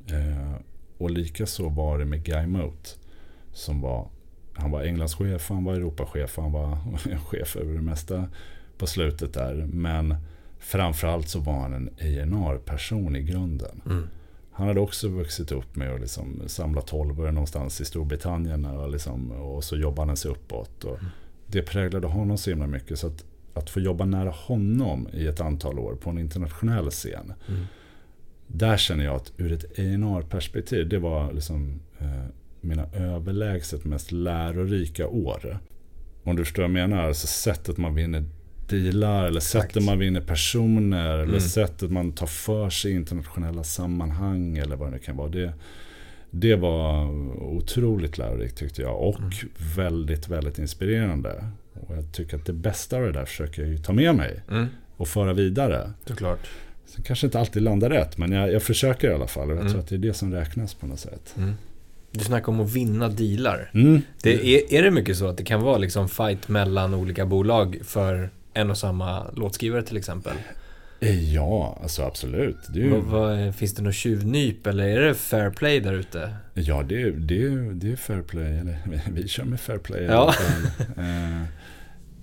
[0.08, 0.56] Eh,
[0.98, 2.90] och likaså var det med Guy Mote.
[3.54, 4.10] Som var
[4.60, 6.78] han var Englandschef, han var Europachef, han var
[7.26, 8.28] chef över det mesta
[8.78, 9.68] på slutet där.
[9.74, 10.16] Men
[10.60, 13.82] framförallt så var han en A&R-person i grunden.
[13.86, 14.08] Mm.
[14.52, 19.32] Han hade också vuxit upp med att liksom samla tolvor någonstans i Storbritannien och, liksom,
[19.32, 20.84] och så jobbade han sig uppåt.
[20.84, 21.12] Och mm.
[21.46, 23.00] Det präglade honom så himla mycket.
[23.00, 27.34] Så att, att få jobba nära honom i ett antal år på en internationell scen.
[27.48, 27.66] Mm.
[28.48, 32.26] Där känner jag att ur ett A&R-perspektiv, det var liksom eh,
[32.62, 35.60] mina överlägset mest lärorika år.
[36.24, 38.24] Om du förstår vad jag menar, alltså sättet man vinner
[38.70, 39.66] dealar eller Exakt.
[39.66, 41.30] sättet man vinner personer mm.
[41.30, 45.30] eller sättet man tar för sig i internationella sammanhang eller vad det nu kan vara.
[45.30, 45.54] Det,
[46.32, 47.10] det var
[47.44, 49.32] otroligt lärorikt tyckte jag och mm.
[49.76, 51.46] väldigt, väldigt inspirerande.
[51.88, 54.42] Och jag tycker att det bästa av det där försöker jag ju ta med mig
[54.50, 54.68] mm.
[54.98, 55.92] och föra vidare.
[56.06, 56.50] Såklart.
[56.86, 59.48] Sen kanske inte alltid landar rätt, men jag, jag försöker i alla fall.
[59.48, 59.72] Och jag mm.
[59.72, 61.36] tror att det är det som räknas på något sätt.
[62.12, 63.72] Du snackar om att vinna dealar.
[63.74, 64.02] Mm.
[64.22, 67.80] Det, är, är det mycket så att det kan vara liksom fight mellan olika bolag
[67.84, 70.34] för en och samma låtskrivare till exempel?
[71.00, 72.58] Eh, ja, alltså absolut.
[72.70, 72.90] Det ju...
[72.90, 76.36] vad, vad, finns det något tjuvnyp eller är det fair play där ute?
[76.54, 78.58] Ja, det, det, det är fair play.
[78.58, 78.78] Eller,
[79.12, 80.04] vi kör med fair play.
[80.04, 80.34] Ja.
[80.98, 81.44] Eh,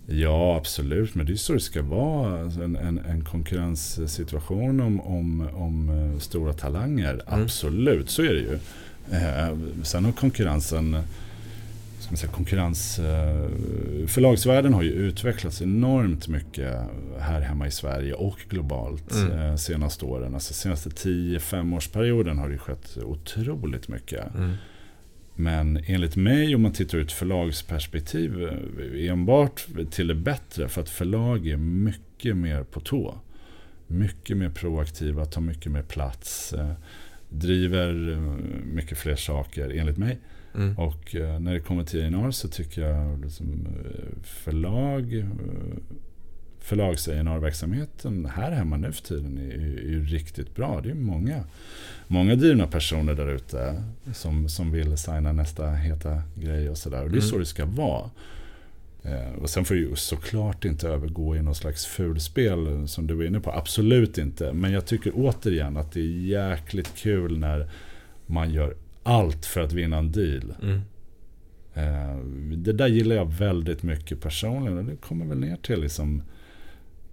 [0.07, 1.14] ja, absolut.
[1.14, 2.41] Men det är så det ska vara.
[2.43, 7.12] Alltså en, en, en konkurrenssituation om, om, om eh, stora talanger.
[7.12, 7.43] Mm.
[7.43, 8.59] Absolut, så är det ju.
[9.13, 10.97] Eh, sen har konkurrensen
[12.07, 13.49] ska man säga, konkurrens, eh,
[14.07, 16.81] förlagsvärlden har ju utvecklats enormt mycket
[17.19, 19.39] här hemma i Sverige och globalt mm.
[19.39, 20.35] eh, senaste åren.
[20.35, 24.35] Alltså senaste 10-5 årsperioden har det skett otroligt mycket.
[24.35, 24.53] Mm.
[25.35, 30.69] Men enligt mig, om man tittar ett förlagsperspektiv, eh, enbart till det bättre.
[30.69, 33.15] För att förlag är mycket mer på tå.
[33.87, 36.55] Mycket mer proaktiva, tar mycket mer plats.
[37.39, 38.20] Driver eh,
[38.64, 40.18] mycket fler saker enligt mig.
[40.55, 40.78] Mm.
[40.78, 45.26] Och eh, när det kommer till A&R så tycker jag liksom, eh, förlag
[46.61, 50.80] förlags verksamheten här hemma nu för tiden är, är, är riktigt bra.
[50.80, 51.45] Det är många,
[52.07, 53.82] många drivna personer där ute
[54.12, 57.03] som, som vill signa nästa heta grej och sådär.
[57.03, 57.30] Och det är mm.
[57.30, 58.11] så det ska vara.
[59.07, 63.15] Eh, och sen får det ju såklart inte övergå i någon slags fulspel som du
[63.15, 63.51] var inne på.
[63.53, 64.53] Absolut inte.
[64.53, 67.71] Men jag tycker återigen att det är jäkligt kul när
[68.27, 70.55] man gör allt för att vinna en deal.
[70.63, 70.81] Mm.
[71.75, 72.17] Eh,
[72.57, 74.79] det där gillar jag väldigt mycket personligen.
[74.79, 76.23] Och det kommer väl ner till liksom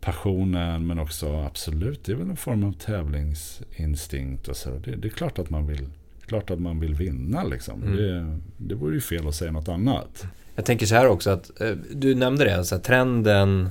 [0.01, 4.47] passionen men också absolut, det är väl en form av tävlingsinstinkt.
[4.47, 4.69] Och så.
[4.69, 5.89] Det, det är klart att man vill,
[6.25, 7.43] klart att man vill vinna.
[7.43, 7.83] Liksom.
[7.83, 7.97] Mm.
[7.97, 10.27] Det, det vore ju fel att säga något annat.
[10.55, 13.69] Jag tänker så här också att, eh, du nämnde det, så här, trenden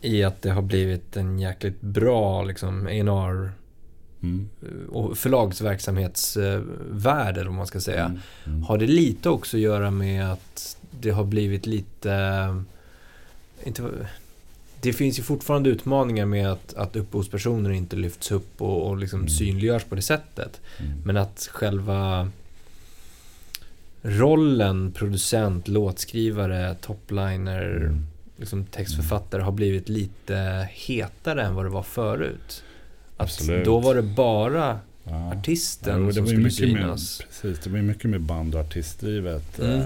[0.00, 3.50] i att det har blivit en jäkligt bra liksom A&R
[4.22, 4.48] Mm.
[4.90, 8.04] och förlagsverksamhetsvärld eller vad man ska säga.
[8.04, 8.18] Mm.
[8.46, 8.62] Mm.
[8.62, 12.12] Har det lite också att göra med att det har blivit lite...
[13.64, 13.82] Inte,
[14.80, 19.18] det finns ju fortfarande utmaningar med att, att upphovspersoner inte lyfts upp och, och liksom
[19.20, 19.28] Mm.
[19.30, 20.60] synliggörs på det sättet.
[20.78, 20.92] Mm.
[21.04, 22.30] Men att själva
[24.06, 28.06] rollen producent, låtskrivare, topliner, Mm.
[28.36, 32.62] liksom textförfattare har blivit lite hetare än vad det var förut.
[33.16, 33.64] Att Absolut.
[33.64, 35.32] Då var det bara Ja.
[35.32, 37.22] artisten Ja, det som skulle mycket mer, synas.
[37.28, 39.82] precis, det var mycket mer band och artistdrivet Mm.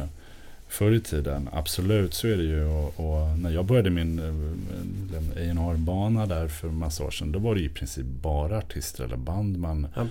[0.71, 1.49] Förr i tiden.
[1.53, 2.65] Absolut, så är det ju.
[2.65, 7.55] Och, och när jag började min eh, A&R-bana där för massa år sedan, då var
[7.55, 10.07] det i princip bara artister eller band man, Ja,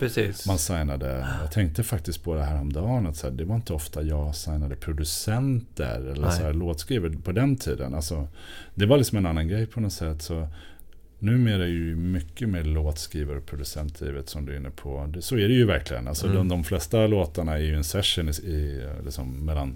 [0.48, 1.28] man signade.
[1.42, 4.02] Jag tänkte faktiskt på det här om dagen, att så här, det var inte ofta
[4.04, 6.32] jag signade producenter eller Nej.
[6.38, 7.96] så här, låtskrivare på den tiden.
[7.96, 8.28] Alltså,
[8.76, 10.22] det var liksom en annan grej på något sätt.
[10.22, 10.48] Så
[11.22, 15.14] Numera är det ju mycket mer låtskrivare och producentdrivet som du är inne på.
[15.20, 16.08] Så är det ju verkligen.
[16.08, 16.38] Alltså Mm.
[16.38, 19.76] de, de flesta låtarna är ju en session i, i, liksom, mellan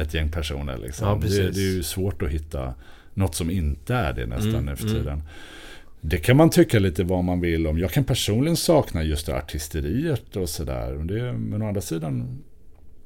[0.00, 0.76] ett gäng personer.
[0.76, 1.08] Liksom.
[1.08, 2.74] Ja, det, det är ju svårt att hitta
[3.14, 4.96] något som inte är det nästan Mm, nu för mm.
[4.96, 5.22] tiden.
[6.00, 7.78] Det kan man tycka lite vad man vill om.
[7.78, 10.92] Jag kan personligen sakna just artisteriet och sådär.
[11.34, 12.42] Men å andra sidan,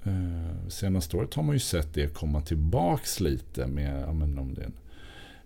[0.05, 4.55] eh, senaste året har man ju sett det komma tillbaks lite med, ja, men om
[4.55, 4.73] det är en,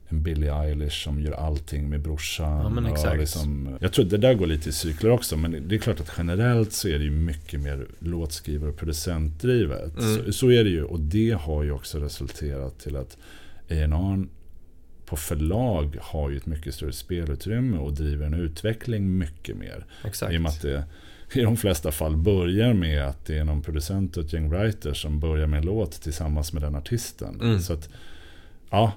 [0.08, 2.92] en Billie Eilish som gör allting med brorsan.
[2.96, 3.14] Ja.
[3.14, 6.00] Liksom, jag tror att det där går lite i cykler också, men det är klart
[6.00, 9.98] att generellt så är det ju mycket mer låtskrivare och producentdrivet.
[9.98, 10.16] Mm.
[10.16, 13.18] Så, så är det ju, och det har ju också resulterat till att
[13.70, 14.26] A&R
[15.06, 19.86] på förlag har ju ett mycket större spelutrymme och driver en utveckling mycket mer.
[20.04, 20.32] Exakt.
[20.32, 20.84] I och med att det
[21.32, 25.02] i de flesta fall börjar med att det är någon producent och ett gäng writers
[25.02, 27.40] som börjar med en låt tillsammans med den artisten.
[27.40, 27.60] Mm.
[27.60, 27.88] Så att,
[28.70, 28.92] ja,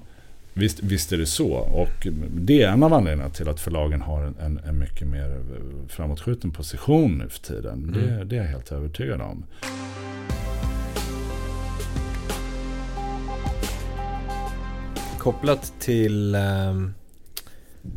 [0.53, 1.53] visst, visst är det så.
[1.53, 5.39] Och det är en av anledningarna till att förlagen har en, en, mycket mer
[5.89, 7.83] framåtskjuten position nu för tiden.
[7.83, 7.93] Mm.
[7.93, 9.45] Det, det är jag helt övertygad om.
[15.19, 16.93] Kopplat till, ehm,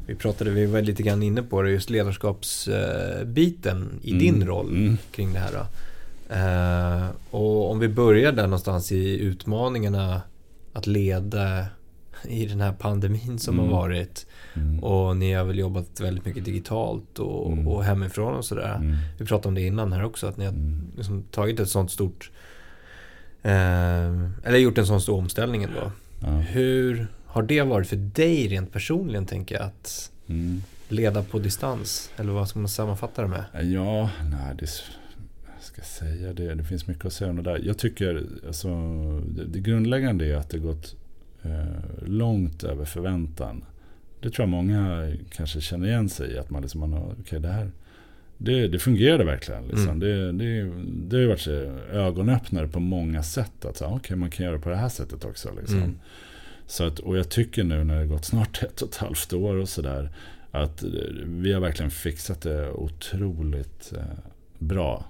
[0.06, 4.76] vi pratade, vi var lite grann inne på det, just ledarskapsbiten i Mm, din roll
[4.76, 4.98] mm.
[5.12, 5.52] kring det här.
[5.52, 5.66] Då.
[6.34, 10.22] Eh, och om vi börjar där någonstans i utmaningarna
[10.72, 11.66] att leda
[12.28, 13.70] i den här pandemin som Mm.
[13.70, 14.26] har varit.
[14.54, 14.84] Mm.
[14.84, 17.68] Och ni har väl jobbat väldigt mycket digitalt och, Mm.
[17.68, 18.74] och hemifrån och sådär.
[18.76, 18.96] Mm.
[19.18, 20.82] Vi pratade om det innan här också, att ni har Mm.
[20.96, 22.30] liksom tagit ett sånt stort
[23.42, 25.92] eh, eller gjort en sån stor omställning ändå.
[26.20, 26.28] Ja.
[26.28, 30.62] Hur har det varit för dig rent personligen, tänker jag, att Mm.
[30.88, 32.10] leda på distans?
[32.16, 33.44] Eller vad ska man sammanfatta det med?
[33.72, 34.66] Ja, nej, det,
[35.60, 36.54] ska säga det.
[36.54, 37.60] Det finns mycket att säga om det där.
[37.64, 38.68] Jag tycker, alltså,
[39.20, 40.98] det, det grundläggande är att det gått eh,
[42.06, 43.64] långt över förväntan.
[44.20, 46.38] Det tror jag många kanske känner igen sig i.
[46.38, 47.70] Att man liksom, man har, okej det här,
[48.38, 49.66] det, det fungerade verkligen.
[49.66, 49.88] Liksom.
[49.88, 49.98] Mm.
[49.98, 50.72] Det, det,
[51.08, 51.50] det har varit så
[51.92, 53.64] ögonöppnare på många sätt.
[53.64, 55.50] Att så, okej, man kan göra på det här sättet också.
[55.58, 55.76] Liksom.
[55.76, 55.98] Mm.
[56.66, 59.54] Så att, och jag tycker nu när det gått snart ett och ett halvt år
[59.54, 60.10] och sådär.
[60.50, 60.90] Att eh,
[61.26, 64.18] vi har verkligen fixat det otroligt eh,
[64.58, 65.04] bra.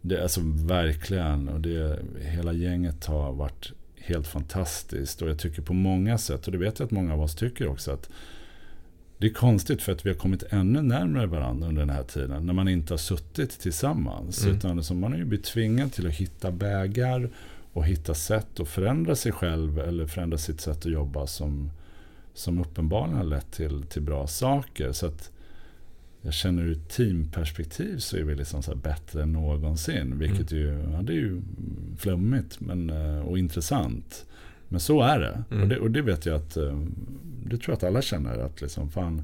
[0.00, 1.48] Det, alltså verkligen.
[1.48, 3.72] Och det, hela gänget har varit
[4.06, 5.22] helt fantastiskt.
[5.22, 7.68] Och jag tycker på många sätt, och det vet jag att många av oss tycker
[7.68, 8.10] också, att
[9.18, 12.46] det är konstigt för att vi har kommit ännu närmare varandra under den här tiden.
[12.46, 14.44] När man inte har suttit tillsammans.
[14.44, 14.56] Mm.
[14.56, 17.30] Utan liksom man har ju blivit tvingad till att hitta vägar
[17.72, 21.70] och hitta sätt att förändra sig själv eller förändra sitt sätt att jobba som,
[22.34, 24.92] som uppenbarligen har lett till, till bra saker.
[24.92, 25.30] Så att
[26.26, 30.18] jag känner ur ett teamperspektiv så är vi liksom så bättre än någonsin.
[30.18, 30.64] Vilket Mm.
[30.64, 31.40] ju, ja, det är ju
[31.98, 34.26] flummigt men, eh, och intressant.
[34.68, 35.44] Men så är det.
[35.50, 35.62] Mm.
[35.62, 35.78] Och det.
[35.78, 36.80] Och det vet jag att, eh,
[37.44, 38.38] det tror jag att alla känner.
[38.38, 39.22] Att liksom fan,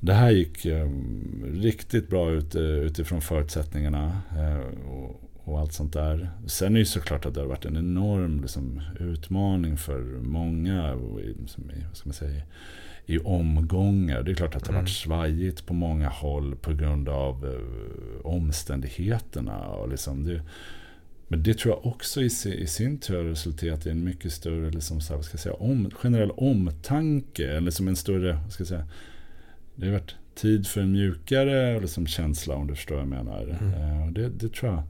[0.00, 0.90] det här gick eh,
[1.54, 4.20] riktigt bra ut, utifrån förutsättningarna.
[4.88, 6.30] Och, och allt sånt där.
[6.46, 10.92] Sen är det ju såklart att det har varit en enorm liksom, utmaning för många.
[10.94, 12.42] Och i, som i, vad ska man säga,
[13.06, 14.22] i omgångar.
[14.22, 14.84] Det är klart att det har Mm.
[14.84, 19.58] varit svajigt på många håll på grund av eh, omständigheterna.
[19.68, 20.42] Och liksom det,
[21.28, 24.70] men det tror jag också i, i sin tur har resulterat i en mycket större
[24.70, 27.50] liksom, så här, ska jag säga, om, generell omtanke.
[27.50, 28.88] Eller som en större, vad ska jag säga,
[29.74, 33.58] det har varit tid för en mjukare liksom, känsla om du förstår vad jag menar.
[33.60, 33.74] Mm.
[33.74, 34.82] Eh, det, det tror jag.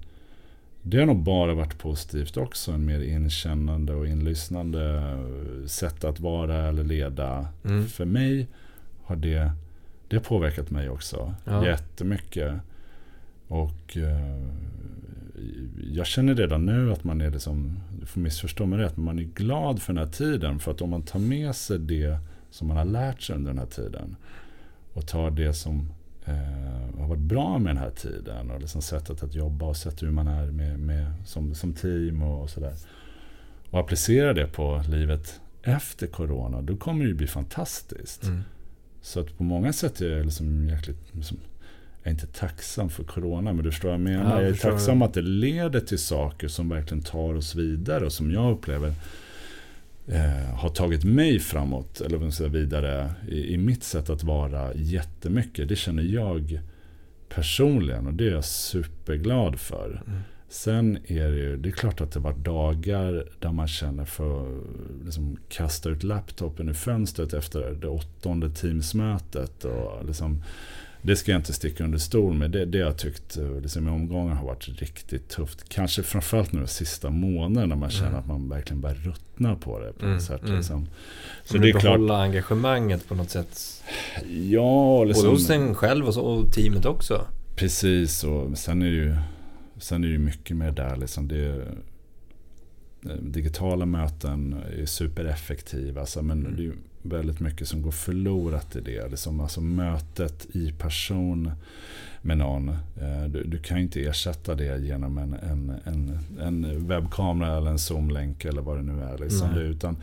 [0.82, 2.72] Det har nog bara varit positivt också.
[2.72, 5.02] En mer inkännande och inlyssnande
[5.66, 7.48] sätt att vara eller leda.
[7.64, 7.86] Mm.
[7.86, 8.48] För mig
[9.02, 9.52] har det,
[10.08, 11.34] det har påverkat mig också.
[11.44, 11.66] Ja.
[11.66, 12.54] Jättemycket.
[13.48, 14.46] Och eh,
[15.92, 19.18] jag känner redan nu att man är liksom, du får missförstå mig rätt, men man
[19.18, 20.58] är glad för den här tiden.
[20.58, 22.18] För att om man tar med sig det
[22.50, 24.16] som man har lärt sig under den här tiden
[24.92, 25.92] och tar det som
[26.24, 30.02] eh, har varit bra med den här tiden och liksom sättet att jobba och sättet
[30.02, 32.74] hur man är med, med, som, som team och, och sådär.
[33.70, 38.24] Och applicera det på livet efter corona, då kommer det ju bli fantastiskt.
[38.24, 38.40] Mm.
[39.02, 41.36] Så att på många sätt är jag liksom jäkligt, liksom,
[42.02, 44.30] jag är inte tacksam för corona, men du förstår vad jag menar.
[44.30, 48.04] Ja, jag jag är tacksam att det leder till saker som verkligen tar oss vidare
[48.04, 48.94] och som jag upplever
[50.12, 54.74] eh, har tagit mig framåt, eller vad säger, vidare i, i mitt sätt att vara
[54.74, 55.68] jättemycket.
[55.68, 56.60] Det känner jag
[57.28, 60.02] personligen och det är jag superglad för.
[60.06, 60.20] Mm.
[60.48, 64.42] Sen är det ju, det är klart att det var dagar där man känner för
[64.42, 64.64] att
[65.04, 69.64] liksom kasta ut laptopen i fönstret efter det åttonde teamsmötet.
[69.64, 70.42] Och liksom,
[71.02, 72.50] det ska jag inte sticka under stol med.
[72.50, 75.68] Det, det har jag tyckt liksom, i omgångar har varit riktigt tufft.
[75.68, 78.20] Kanske framförallt nu de sista månaderna när man känner Mm.
[78.20, 79.92] att man verkligen börjar ruttna på det.
[79.92, 80.56] På Mm, sätt, mm.
[80.56, 80.86] liksom.
[81.44, 83.82] Så Men det är klart, behålla engagemanget på något sätt.
[84.50, 87.26] ja, Både liksom, hos en själv och, så, och teamet också.
[87.56, 89.16] Precis, och sen är det ju,
[89.78, 90.96] sen är det mycket mer där.
[90.96, 91.46] Liksom det,
[93.04, 96.00] eh, digitala möten är supereffektiva.
[96.00, 96.56] Alltså, men Mm.
[96.56, 96.72] det är
[97.02, 99.08] väldigt mycket som går förlorat i det.
[99.08, 101.52] Liksom, alltså mötet i person
[102.22, 102.68] med någon.
[102.68, 107.78] Eh, Du, du kan inte ersätta det genom en, en, en, en webbkamera eller en
[107.78, 109.18] zoomlänk eller vad det nu är.
[109.18, 109.48] Liksom.
[109.54, 109.64] Nej.
[109.64, 109.96] Utan,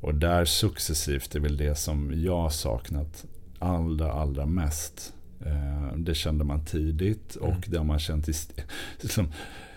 [0.00, 3.24] och där successivt är väl det som jag saknat
[3.58, 5.12] allra, allra mest.
[5.46, 7.62] Eh, Det kände man tidigt och Mm.
[7.66, 8.32] det har man känt i
[9.00, 9.28] liksom,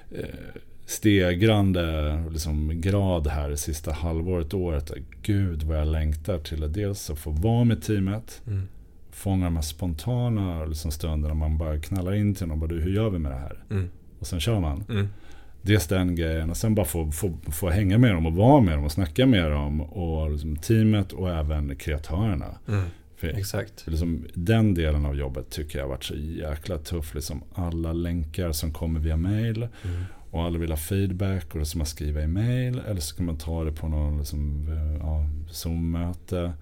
[0.90, 4.92] stegrande liksom, grad här det sista halvåret, året.
[5.22, 8.68] Gud vad jag längtar till att dels att få vara med teamet, Mm.
[9.12, 12.82] fånga de här spontana liksom, stunderna man bara knallar in till någon och bara, du,
[12.82, 13.64] hur gör vi med det här?
[13.72, 13.90] Mm.
[14.20, 14.84] Och sen kör man.
[14.90, 15.08] Mm.
[15.62, 18.78] Dels den grejen och sen bara få, få, få hänga med dem och vara med
[18.78, 22.58] dem och snacka med dem och liksom, teamet och även kreatörerna.
[22.68, 22.84] Mm.
[23.18, 23.82] För Exakt.
[23.82, 27.14] för liksom, den delen av jobbet tycker jag har varit så jäkla tuff.
[27.16, 30.04] Liksom alla länkar som kommer via mail Mm.
[30.32, 33.26] Och alla vill ha feedback och då ska man skriva i mail eller så kan
[33.26, 36.54] man ta det på någon liksom, eh, ja, Zoom-möte.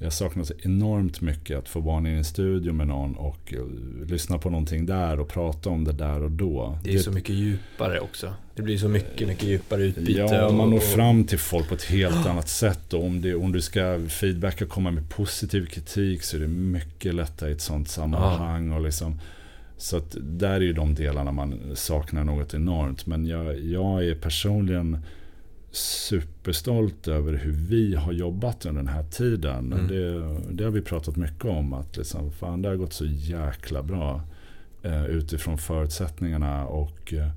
[0.00, 3.54] Jag saknar så enormt mycket att få vara inne i en studio med någon och
[3.54, 6.78] eh, lyssna på någonting där och prata om det där och då.
[6.84, 8.34] Det är ju så mycket djupare också.
[8.56, 10.12] Det blir så mycket, mycket djupare utbyte.
[10.20, 12.92] Ja, man når och- fram till folk på ett helt annat sätt.
[12.94, 16.48] Och om, det, om du ska feedbacka och komma med positiv kritik så är det
[16.48, 18.72] mycket lättare i ett sånt sammanhang.
[18.72, 19.20] Och liksom,
[19.78, 23.06] så där är ju de delarna man saknar något enormt.
[23.06, 24.98] Men jag, jag är personligen
[25.70, 29.72] superstolt över hur vi har jobbat under den här tiden.
[29.72, 29.88] Mm.
[29.88, 31.72] Det, det har vi pratat mycket om.
[31.72, 34.22] Att liksom, fan, det har gått så jäkla bra
[34.82, 36.66] eh, utifrån förutsättningarna.
[36.66, 37.30] Och eh,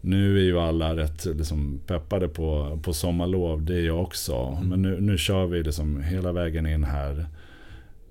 [0.00, 3.64] nu är ju alla rätt liksom, peppade på, på sommarlov.
[3.64, 4.34] Det är jag också.
[4.36, 4.68] Mm.
[4.68, 7.26] Men nu, nu kör vi liksom hela vägen in här.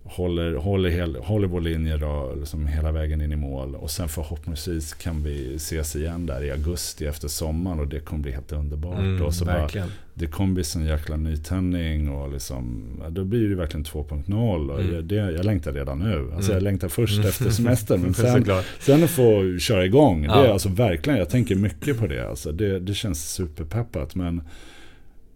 [0.09, 3.75] Håller, håller, hel, håller vår linje då, liksom hela vägen in i mål.
[3.75, 7.79] Och sen förhoppningsvis kan vi ses igen där i augusti efter sommaren.
[7.79, 8.99] Och det kommer bli helt underbart.
[8.99, 9.67] Mm, och så bara,
[10.13, 14.69] det kommer bli sån jäkla nytändning och liksom, då blir det verkligen 2.0.
[14.71, 14.95] Och Mm.
[14.95, 16.31] jag, det, jag längtar redan nu.
[16.35, 16.53] Alltså Mm.
[16.53, 18.01] jag längtar först efter semestern.
[18.01, 18.45] Men sen,
[18.79, 20.21] sen att få köra igång.
[20.21, 20.53] Det är Ja.
[20.53, 22.29] alltså verkligen, jag tänker mycket på det.
[22.29, 24.15] Alltså det, det känns superpeppat.
[24.15, 24.41] Men,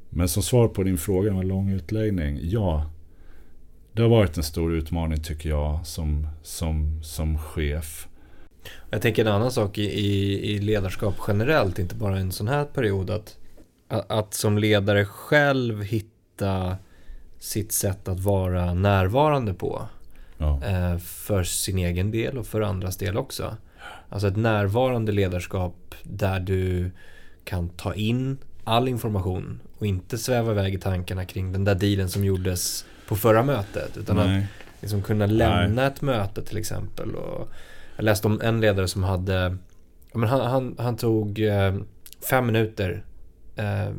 [0.09, 2.39] men som svar på din fråga med lång utläggning.
[2.43, 2.85] Ja,
[3.93, 8.07] det har varit en stor utmaning tycker jag som, som, som chef.
[8.89, 12.65] Jag tänker en annan sak i, i, i ledarskap generellt, inte bara en sån här
[12.65, 13.09] period.
[13.09, 13.37] Att,
[13.87, 16.77] att, att som ledare själv hitta
[17.39, 19.87] sitt sätt att vara närvarande på.
[20.37, 20.63] Ja.
[20.65, 23.57] Eh, för sin egen del och för andras del också.
[24.09, 26.91] Alltså ett närvarande ledarskap där du
[27.43, 32.09] kan ta in all information och inte sväva iväg i tankarna kring den där dealen
[32.09, 33.97] som gjordes på förra mötet.
[33.97, 34.47] Utan att Nej.
[34.81, 37.15] liksom kunna lämna ett möte till exempel.
[37.15, 37.49] Och
[37.95, 39.57] jag läste om en ledare som hade,
[40.13, 41.75] men han, han, han tog eh,
[42.29, 43.03] fem minuter,
[43.55, 43.91] eh,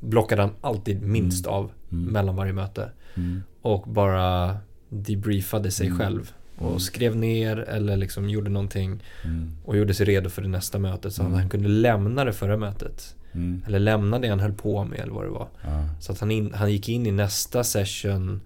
[0.00, 2.04] blockade han alltid minst av Mm.
[2.12, 2.90] mellan varje möte.
[3.14, 3.42] Mm.
[3.62, 4.56] Och bara
[4.88, 5.98] debriefade sig Mm.
[5.98, 6.32] själv.
[6.58, 6.80] Och Mm.
[6.80, 9.50] skrev ner eller liksom gjorde någonting Mm.
[9.64, 11.12] och gjorde sig redo för det nästa mötet.
[11.12, 11.38] Så att Mm.
[11.40, 13.14] han kunde lämna det förra mötet.
[13.32, 13.62] Mm.
[13.66, 15.48] Eller lämna det han höll på med eller vad det var.
[15.64, 15.88] Ja.
[16.00, 18.40] Så att han, in, han gick in i nästa session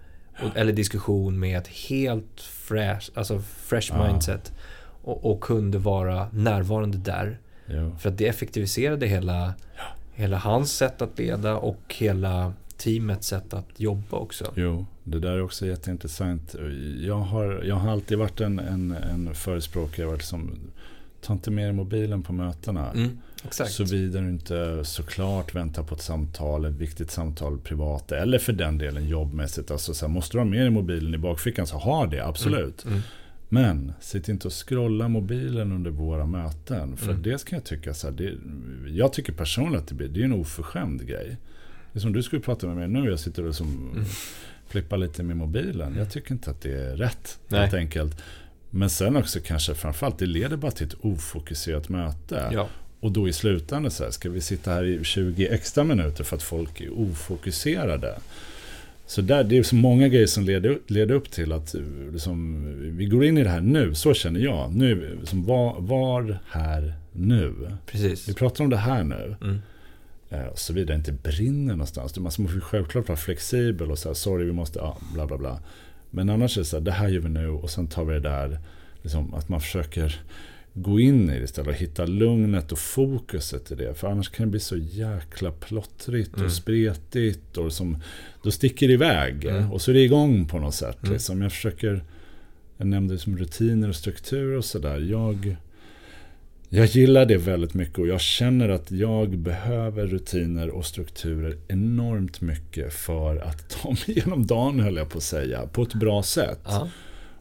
[0.55, 4.07] eller diskussion med ett helt fresh, alltså fresh Ja.
[4.07, 4.53] mindset.
[5.03, 7.39] Och, och kunde vara närvarande där.
[7.67, 7.97] Jo.
[8.01, 9.55] För att det effektiviserade hela,
[10.15, 14.53] hela hans sätt att leda och hela teamets sätt att jobba också.
[14.57, 16.55] Jo, det där är också jätteintressant.
[17.01, 20.59] Jag har, jag har alltid varit en, en, en förespråkare liksom,
[21.21, 22.91] ta inte med dig mobilen på mötena.
[22.93, 23.19] Mm.
[23.51, 28.79] Såvida du inte såklart väntar på ett samtal, ett viktigt samtal privat eller för den
[28.79, 29.71] delen jobbmässigt.
[29.71, 32.85] Alltså så här, måste du ha med dig mobilen i bakfickan så ha det, absolut.
[32.85, 33.01] Mm.
[33.49, 36.97] Men sitt inte och scrolla mobilen under våra möten.
[36.97, 37.23] För Mm.
[37.23, 38.35] det ska jag tycka så här, det,
[38.91, 41.37] jag tycker personligen att det, blir, det är en oförskämd grej.
[41.93, 44.05] Det är som du skulle prata med mig nu, jag sitter och som Mm.
[44.69, 45.95] flippar lite med mobilen.
[45.99, 47.61] Jag tycker inte att det är rätt, Nej.
[47.61, 48.23] helt enkelt.
[48.71, 52.49] Men sen också kanske framförallt, det leder bara till ett ofokuserat möte.
[52.53, 52.69] Ja.
[53.01, 56.37] Och då i slutändan så här, ska vi sitta här i 20 extra minuter för
[56.37, 58.19] att folk är ofokuserade?
[59.07, 61.81] Så där, det är så många grejer som leder, leder upp till att eh,
[62.13, 62.65] liksom,
[62.97, 64.75] vi går in i det här nu, så känner jag.
[64.75, 67.77] Nu, liksom, var, var här nu.
[67.87, 68.29] Precis.
[68.29, 69.37] Vi pratar om det här nu.
[69.43, 69.59] Mm.
[70.31, 72.17] Eh, såvida det inte brinner någonstans.
[72.17, 75.61] Man måste självklart vara flexibel och säga sorry vi måste, ja, bla bla bla.
[76.11, 78.15] Men annars är det så här, det här gör vi nu och sen tar vi
[78.15, 78.59] det där.
[79.03, 80.21] Liksom, att man försöker
[80.75, 83.95] gå in i det istället och hitta lugnet och fokuset i det.
[83.95, 86.47] För annars kan det bli så jäkla plottrigt Mm.
[86.47, 87.57] och spretigt.
[87.57, 87.97] Och som,
[88.43, 89.73] då sticker det iväg Mm.
[89.73, 90.99] och så är det igång på något sätt.
[91.03, 91.13] Mm.
[91.13, 91.43] Liksom.
[91.43, 92.05] Jag försöker,
[92.77, 94.99] jag nämnde som rutiner och struktur och sådär.
[95.01, 95.57] Jag,
[96.73, 102.41] jag gillar det väldigt mycket och jag känner att jag behöver rutiner och strukturer enormt
[102.41, 105.67] mycket för att ta mig igenom dagen höll jag på att säga.
[105.67, 106.61] På ett bra sätt.
[106.65, 106.89] Ja.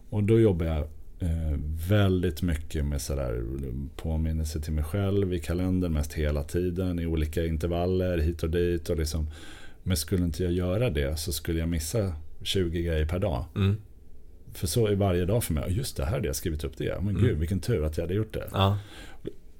[0.10, 0.78] Och då jobbar jag
[1.20, 1.58] eh,
[1.90, 3.44] väldigt mycket med sådär
[3.96, 8.90] påminnelse till mig själv i kalendern mest hela tiden i olika intervaller hit och dit.
[8.90, 9.28] Och liksom,
[9.84, 12.14] men skulle inte jag göra det så skulle jag missa
[12.44, 13.46] 20 grejer per dag.
[13.56, 13.78] Mm.
[14.54, 15.64] För så är varje dag för mig.
[15.68, 16.96] "Ja, Just det, här hade jag skrivit upp det.
[17.02, 17.22] Men Mm.
[17.22, 18.48] gud, vilken tur att jag hade gjort det.
[18.52, 18.78] Ja.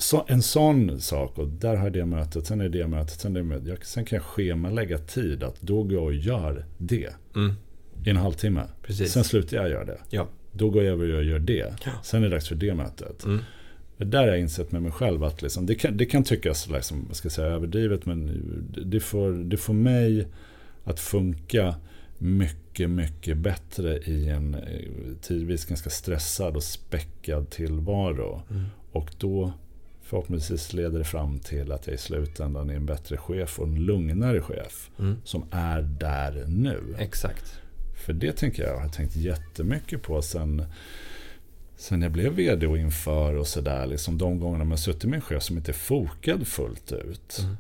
[0.02, 3.36] Så, en sån sak, och där har jag det mötet, sen är det mötet, sen
[3.36, 3.68] är det mötet.
[3.68, 7.54] Jag, sen kan jag schemalägga tid att då går jag och gör det Mm.
[8.06, 8.64] i en halvtimme.
[8.84, 9.12] Precis.
[9.12, 9.98] Sen slutar jag göra det.
[10.10, 10.28] Ja.
[10.52, 11.74] Då går jag över och gör det.
[11.86, 11.92] Ja.
[12.04, 13.26] Sen är det dags för det mötet.
[13.26, 13.40] Mm.
[13.98, 16.70] Det där har jag insett med mig själv att liksom, det, kan, det kan tyckas
[16.70, 18.26] liksom, vad ska jag säga, överdrivet men
[18.74, 20.28] det- det får, det får mig
[20.84, 21.76] att funka
[22.18, 24.62] mycket, mycket bättre i en eh,
[25.22, 28.42] tidvis ganska stressad och späckad tillvaro.
[28.52, 28.64] Mm.
[28.92, 29.54] Och då
[30.10, 33.86] förhoppningsvis leder det fram till att jag i slutändan är en bättre chef och en
[33.86, 35.16] lugnare chef Mm.
[35.24, 36.96] som är där nu.
[37.00, 37.60] Exakt.
[38.06, 40.66] För det tänker jag, jag har tänkt jättemycket på sen,
[41.76, 43.86] sen jag blev vd och inför och sådär.
[43.88, 47.40] Liksom de gångerna man suttit med en chef som inte är fokad fullt ut.
[47.44, 47.56] Mm.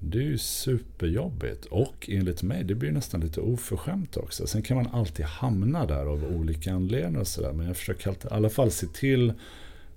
[0.00, 1.64] Det är ju superjobbigt.
[1.64, 4.46] Och enligt mig, det blir nästan lite oförskämt också.
[4.46, 7.52] Sen kan man alltid hamna där av olika anledningar och sådär.
[7.52, 9.32] Men jag försöker alltid, i alla fall se till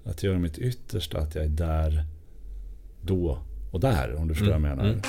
[0.06, 2.06] att göra mitt yttersta att jag är där
[3.02, 3.38] då
[3.72, 4.16] och där.
[4.18, 4.90] Om du förstår Mm, vad jag menar.
[4.90, 5.02] mm.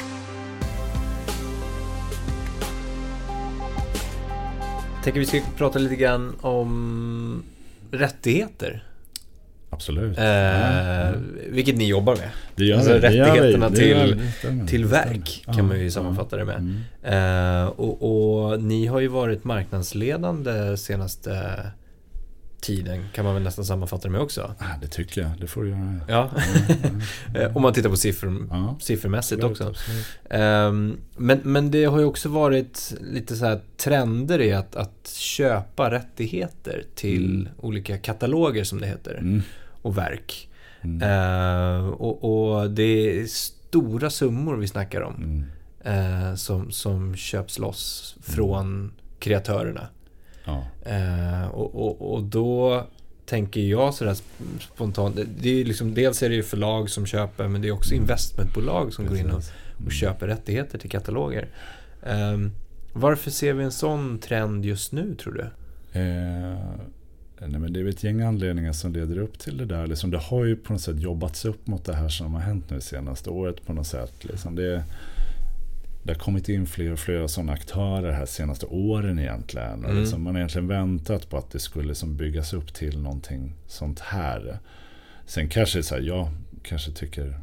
[5.04, 7.42] Tänker vi ska prata lite grann om
[7.90, 8.84] rättigheter.
[9.70, 10.18] Absolut.
[10.18, 11.12] Eh, Ja.
[11.48, 12.28] vilket ni jobbar med.
[12.56, 14.20] Det gör alltså det rättigheterna det till- gör vi,
[14.58, 16.56] det till verk kan man ju sammanfatta det med.
[17.02, 17.62] Mm.
[17.62, 18.02] Eh, och,
[18.52, 21.56] och ni har ju varit marknadsledande senaste
[22.62, 24.54] tiden kan man väl nästan sammanfatta det med också.
[24.58, 26.00] Ah, det tycker jag, det får du göra.
[26.08, 26.30] Ja,
[27.54, 29.68] om man tittar på siffror, Ja, siffermässigt också.
[29.68, 30.06] absolut.
[30.30, 35.08] Ehm, men, men det har ju också varit lite så här trender i att, att
[35.16, 37.48] köpa rättigheter till Mm.
[37.58, 39.14] olika kataloger som det heter.
[39.14, 39.42] Mm.
[39.82, 40.48] Och verk.
[40.80, 41.02] Mm.
[41.10, 42.24] Ehm, och,
[42.58, 42.82] och det
[43.20, 45.46] är stora summor vi snackar om.
[45.84, 46.28] Mm.
[46.30, 49.86] eh, som, som köps loss från kreatörerna.
[50.44, 50.64] Ja.
[50.86, 52.86] Eh, och, och, och då
[53.26, 54.16] tänker jag sådär
[54.60, 55.18] spontant.
[55.40, 58.92] det- är liksom, dels är det ju förlag som köper men det är också investmentbolag
[58.92, 59.52] som går in och, Precis.
[59.76, 59.86] Mm.
[59.86, 61.48] och köper rättigheter till kataloger.
[62.06, 62.50] Ehm,
[62.92, 65.42] varför ser vi en sån trend just nu tror du?
[66.00, 66.58] Eh,
[67.38, 69.86] nej, men det är ett gäng anledningar som leder upp till det där.
[69.86, 72.70] Liksom, det har ju på något sätt jobbats upp mot det här som har hänt
[72.70, 74.12] nu senaste året på något sätt.
[74.24, 74.84] Liksom, det,
[76.02, 79.84] det har kommit in fler och fler sådana aktörer här senaste åren egentligen.
[79.84, 79.98] Mm.
[79.98, 84.00] liksom, man har egentligen väntat på att det skulle liksom byggas upp till någonting sånt
[84.00, 84.58] här.
[85.26, 86.28] Sen kanske så här, jag
[86.62, 87.40] kanske tycker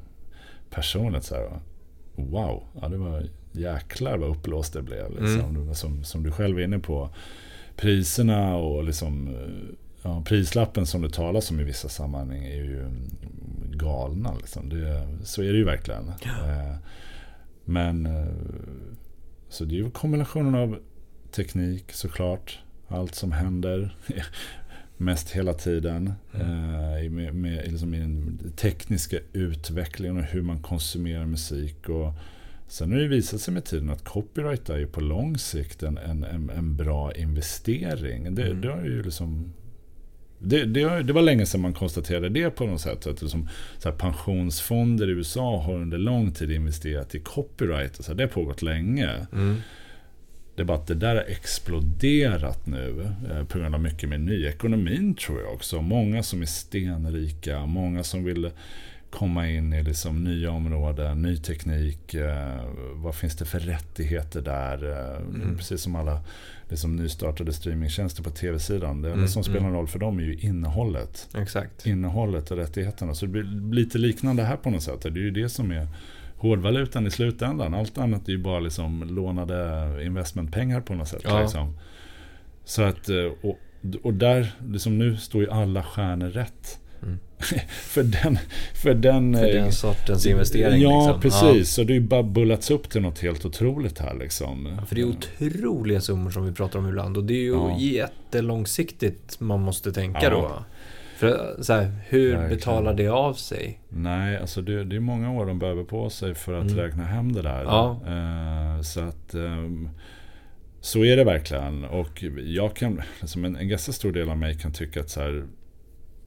[0.70, 1.60] personligt så här,
[2.16, 5.10] wow, ja, det var jäklar vad uppblåst det blev.
[5.10, 5.56] Liksom.
[5.56, 5.76] Mm.
[5.76, 7.10] Som, som du själv är inne på
[7.76, 9.36] priserna och liksom,
[10.02, 12.86] ja, prislappen som det talas om i vissa sammanhang är ju
[13.74, 14.34] galna.
[14.38, 14.70] Liksom.
[14.70, 16.10] Det, så är det ju verkligen.
[16.10, 16.76] Eh,
[17.70, 18.26] Men eh,
[19.50, 20.80] så det är ju kombinationen av
[21.32, 22.60] teknik såklart.
[22.88, 23.98] Allt som händer.
[24.98, 26.14] Mest hela tiden.
[26.34, 27.06] Mm.
[27.06, 31.90] Eh, med, med liksom i den tekniska utvecklingen och hur man konsumerar musik.
[31.90, 32.14] Och
[32.68, 35.98] sen har det visat sig med tiden att copyright är ju på lång sikt en,
[35.98, 38.36] en, en bra investering.
[38.36, 38.62] Det, mm.
[38.62, 39.54] det har ju liksom
[40.40, 43.08] det, det, det, var länge sedan man konstaterade det på något sätt.
[43.08, 48.04] Att liksom, så pensionsfonder i USA har under lång tid investerat i copyright.
[48.04, 49.28] Så det har pågått länge.
[49.34, 49.62] Mm.
[50.56, 54.22] Det är bara att det där har exploderat nu eh, på grund av mycket med
[54.22, 55.82] nyekonomin tror jag också.
[55.82, 58.52] Många som är stenrika, många som vill
[59.10, 62.14] komma in i liksom nya områden, ny teknik.
[62.14, 62.62] Eh,
[62.94, 64.92] vad finns det för rättigheter där?
[64.92, 65.58] Eh, mm.
[65.58, 66.22] Precis som alla
[66.70, 69.02] liksom nystartade streamingtjänster på tv-sidan.
[69.02, 69.74] Det mm, som spelar mm.
[69.74, 71.30] roll för dem är ju innehållet.
[71.38, 71.86] Exakt.
[71.86, 73.14] Innehållet och rättigheterna.
[73.14, 75.02] Så det blir lite liknande här på något sätt.
[75.02, 75.88] Det är ju det som är
[76.38, 77.74] hårdvalutan i slutändan.
[77.74, 81.22] Allt annat är ju bara liksom lånade investmentpengar på något sätt.
[81.24, 81.42] Ja.
[81.42, 81.78] Liksom.
[82.66, 83.60] Så att, eh, och,
[84.04, 86.80] och där, liksom nu står ju alla stjärnor rätt.
[87.04, 87.20] Mm.
[87.70, 88.40] för den,
[88.74, 90.82] för den, för den sortens investering.
[90.82, 91.22] Ja, liksom.
[91.22, 91.58] precis.
[91.58, 91.64] Ja.
[91.66, 94.16] Så det har ju bara bullats upp till något helt otroligt här.
[94.20, 94.76] Liksom.
[94.80, 97.18] Ja, för det är otroliga summor som vi pratar om ibland.
[97.18, 97.78] Och det är ju ja.
[97.80, 100.30] jättelångsiktigt man måste tänka ja.
[100.30, 100.64] då.
[101.18, 102.50] För så här, hur Verkligen.
[102.50, 103.80] betalar det av sig?
[103.90, 106.78] Nej, alltså det, det, är många år de behöver på sig för att mm.
[106.78, 107.64] räkna hem det där.
[107.64, 108.02] Ja.
[108.08, 109.90] Uh, så att um,
[110.82, 111.84] så är det verkligen.
[111.84, 115.22] Och jag kan, liksom en, en ganska stor del av mig kan tycka att så
[115.22, 115.46] här,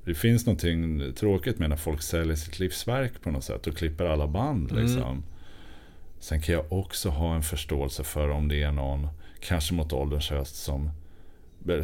[0.04, 4.04] det finns någonting tråkigt med när folk säljer sitt livsverk på något sätt och klipper
[4.04, 4.72] alla band.
[4.72, 4.84] Mm.
[4.84, 5.22] Liksom.
[6.18, 9.08] Sen kan jag också ha en förståelse för om det är någon,
[9.40, 10.90] kanske mot ålderns höst, som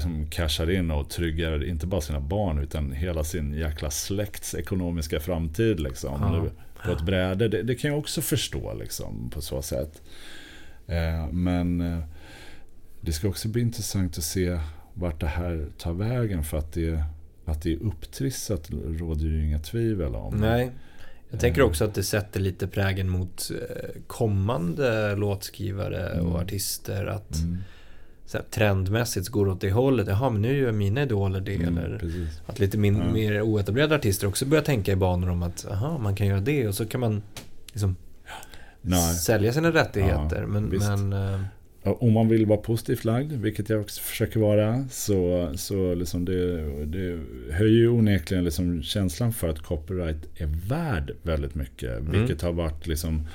[0.01, 5.21] som cashar in och tryggar inte bara sina barn utan hela sin jäkla släkts ekonomiska
[5.21, 5.81] framtid.
[5.81, 6.63] Liksom, ja.
[6.85, 7.49] På ett bräde.
[7.49, 10.03] Det, det, kan jag också förstå liksom, på så sätt.
[10.87, 11.99] Eh, men eh,
[13.01, 14.59] det ska också bli intressant att se
[14.95, 16.45] vart det här tar vägen.
[16.45, 17.05] För att det,
[17.49, 20.35] att det är upptrissat råder ju inga tvivel om.
[20.37, 20.71] Nej.
[21.31, 26.37] Jag tänker också att det sätter lite prägen mot eh, kommande låtskrivare och mm.
[26.37, 27.07] artister.
[27.07, 27.59] Att mm
[28.29, 30.09] så här, trendmässigt går åt det hållet.
[30.09, 31.55] Jaha, men nu gör mina idoler det.
[31.55, 32.41] Mm, eller precis.
[32.47, 33.13] att lite min, ja.
[33.13, 36.69] mer oetablerade artister också börjar tänka i banor om att aha, man kan göra det
[36.69, 37.23] och så kan man
[37.67, 37.97] liksom
[38.83, 39.15] Nej.
[39.15, 40.41] sälja sina rättigheter.
[40.41, 41.41] Ja, men, men uh...
[41.83, 46.61] om man vill vara positivt lagd, vilket jag också försöker vara, så, så liksom det,
[46.85, 47.21] det
[47.53, 51.99] höjer ju onekligen liksom känslan för att copyright är värd väldigt mycket.
[51.99, 52.13] Mm.
[52.13, 53.27] Vilket har varit liksom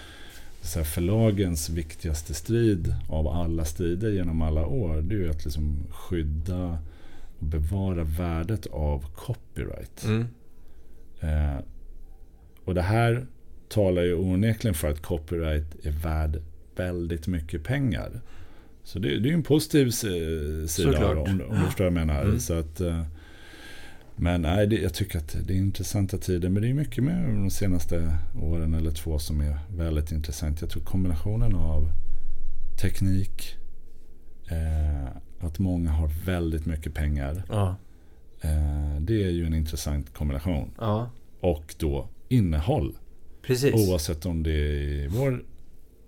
[0.62, 5.84] så förlagens viktigaste strid av alla strider genom alla år, det är ju att liksom
[5.90, 6.78] skydda
[7.40, 10.04] och bevara värdet av copyright.
[10.04, 10.26] Mm.
[11.20, 11.60] Eh,
[12.66, 13.26] och det här
[13.70, 16.42] talar ju onekligen för att copyright är värd
[16.76, 18.22] väldigt mycket pengar.
[18.84, 19.90] Så det, det är ju en positiv
[20.68, 22.22] sida om, om, du förstår vad jag menar.
[22.22, 22.40] Mm.
[22.40, 23.04] Så att, eh,
[24.16, 26.50] men nej, det, jag tycker att det är intressanta tider.
[26.50, 30.62] Men det är mycket med de senaste åren eller två som är väldigt intressant.
[30.62, 31.92] Jag tror kombinationen av
[32.82, 33.56] teknik,
[34.52, 35.08] eh,
[35.40, 37.44] att många har väldigt mycket pengar.
[37.50, 37.76] Ja.
[38.42, 40.72] Eh, det är ju en intressant kombination.
[40.78, 41.10] Ja.
[41.40, 42.98] Och då innehåll.
[43.42, 43.74] Precis.
[43.74, 45.44] Oavsett om det är vår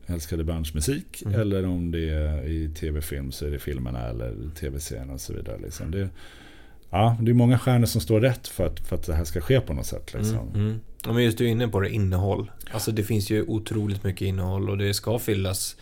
[0.07, 1.39] älskade branschmusik mm.
[1.41, 5.57] eller om det är i tv-film så är det filmerna eller tv-serien och så vidare.
[5.63, 5.91] Liksom.
[5.91, 6.09] Det,
[6.89, 9.41] ja, det är många stjärnor som står rätt för att, för att det här ska
[9.41, 10.13] ske på något sätt.
[10.13, 10.37] Liksom.
[10.37, 10.79] Mm, mm.
[11.05, 12.51] Ja, men just du är inne på det, innehåll.
[12.71, 15.75] Alltså det finns ju otroligt mycket innehåll och det ska fyllas.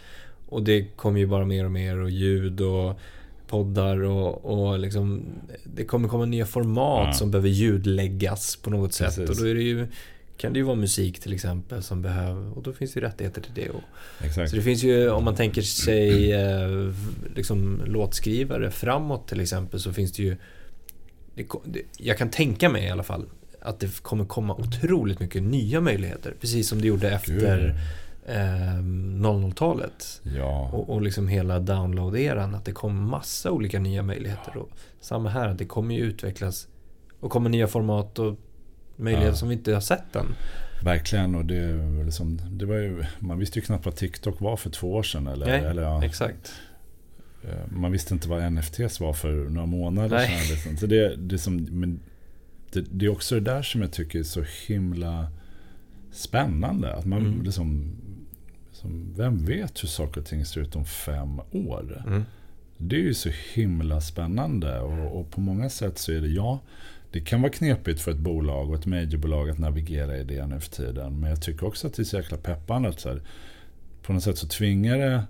[0.49, 2.99] Och det kommer ju bara mer och mer och ljud och
[3.47, 5.23] poddar och, och liksom,
[5.63, 7.13] det kommer komma nya format ja.
[7.13, 9.15] som behöver ljudläggas på något sätt.
[9.15, 9.29] Precis.
[9.29, 9.87] Och då är det ju,
[10.37, 13.41] kan det ju vara musik till exempel som behöver, och då finns det ju rättigheter
[13.41, 13.69] till det.
[13.69, 13.83] Och.
[14.49, 16.93] Så det finns ju, om man tänker sig eh,
[17.35, 20.37] liksom, låtskrivare framåt till exempel, så finns det ju
[21.65, 23.25] det, jag kan tänka mig i alla fall
[23.61, 26.33] att det kommer komma otroligt mycket nya möjligheter.
[26.41, 27.75] Precis som det gjorde efter
[28.25, 30.21] eh, 00-talet.
[30.37, 30.69] Ja.
[30.73, 32.55] Och, och liksom hela download-eran.
[32.55, 34.57] Att det kom massa olika nya möjligheter.
[34.57, 34.69] Och
[34.99, 36.67] samma här, det kommer ju utvecklas
[37.19, 38.35] och kommer nya format och
[38.95, 39.35] möjligheter ja.
[39.35, 40.35] som vi inte har sett än.
[40.83, 44.69] Verkligen, och det, liksom, det var ju, man visste ju knappt vad TikTok var för
[44.69, 45.27] två år sedan.
[45.27, 46.03] Eller, Nej, eller, ja.
[46.03, 46.53] exakt.
[47.43, 50.47] Eh, man visste inte vad NFTs var för några månader sedan.
[50.49, 50.77] Liksom.
[50.77, 51.99] Så det, det, som, men
[52.71, 55.27] det, det, är också det där som jag tycker är så himla
[56.11, 56.95] spännande.
[56.95, 57.41] Att man mm.
[57.41, 57.95] liksom,
[58.69, 62.03] liksom, vem vet hur saker och ting ser ut om fem år?
[62.07, 62.23] Mm.
[62.77, 66.59] Det är ju så himla spännande och, och, på många sätt så är det, ja,
[67.13, 70.59] det kan vara knepigt för ett bolag och ett majorbolag att navigera i det nu
[70.59, 71.19] för tiden.
[71.19, 73.21] Men jag tycker också att det är så jäkla peppande att så här,
[74.01, 75.23] på något sätt så tvingar det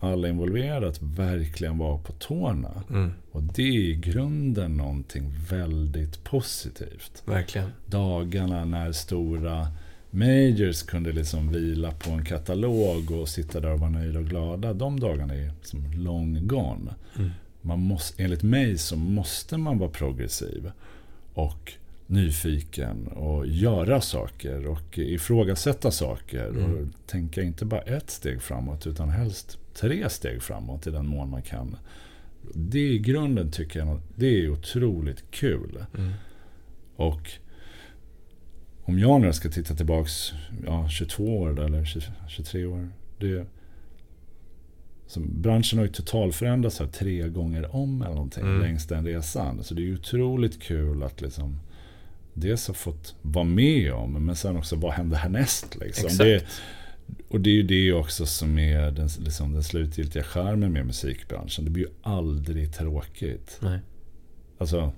[0.00, 2.82] alla involverade att verkligen vara på tårna.
[2.90, 3.12] Mm.
[3.30, 7.22] Och det är i grunden någonting väldigt positivt.
[7.24, 7.70] Verkligen.
[7.86, 9.66] Dagarna när stora
[10.10, 14.72] majors kunde liksom vila på en katalog och sitta där och vara nöjda och glada.
[14.72, 16.94] De dagarna är som long gone.
[17.16, 17.30] Mm.
[17.60, 20.70] Man måste, enligt mig så måste man vara progressiv
[21.34, 21.72] och
[22.06, 26.48] nyfiken och göra saker och ifrågasätta saker.
[26.48, 26.64] Mm.
[26.64, 31.30] Och tänka inte bara ett steg framåt utan helst tre steg framåt i den mån
[31.30, 31.76] man kan.
[32.54, 35.84] Det i grunden tycker jag det är otroligt kul.
[35.98, 36.12] Mm.
[36.96, 37.30] Och
[38.84, 40.32] om jag nu ska titta tillbaks
[40.66, 42.88] ja, 22 år eller 20, 23 år.
[43.18, 43.46] Det,
[45.12, 48.60] så branschen har ju totalförändrats här tre gånger om eller någonting Mm.
[48.60, 49.64] längs den resan.
[49.64, 51.58] Så det är ju otroligt kul att liksom
[52.34, 55.76] dels ha fått vara med om, men sen också vad händer härnäst?
[55.80, 56.06] Liksom.
[56.06, 56.18] Exakt.
[56.18, 56.44] Det,
[57.28, 61.64] och det är ju det också som är den, liksom den slutgiltiga skärmen med musikbranschen.
[61.64, 63.58] Det blir ju aldrig tråkigt.
[63.62, 63.78] Nej.
[64.58, 64.92] Alltså,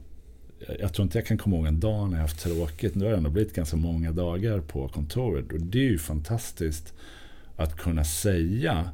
[0.68, 2.94] jag- jag tror inte jag kan komma ihåg en dag när jag haft tråkigt.
[2.94, 5.52] Nu har det ändå blivit ganska många dagar på kontoret.
[5.52, 6.94] Och det är ju fantastiskt
[7.56, 8.88] att kunna säga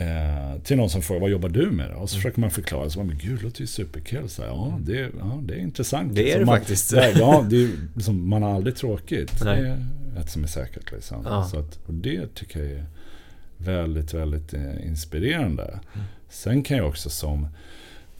[0.00, 1.90] eh, till någon som frågar vad jobbar du med?
[1.90, 2.20] då?" Och så Mm.
[2.22, 2.90] försöker man förklara.
[2.90, 4.28] Så man, men gud, det låter ju superkul.
[4.28, 6.14] Så här, ja, det, ja, det är intressant.
[6.14, 6.92] Det är Så det man, faktiskt.
[6.92, 9.44] Ja, ja, det är, liksom, man har aldrig tråkigt.
[9.44, 9.62] Nej.
[9.62, 10.92] Det är ett som är säkert.
[10.92, 11.22] Liksom.
[11.24, 11.44] Ja.
[11.44, 12.84] Så att, och det tycker jag är
[13.56, 15.62] väldigt, väldigt eh, inspirerande.
[15.94, 16.06] Mm.
[16.28, 17.48] Sen kan jag också som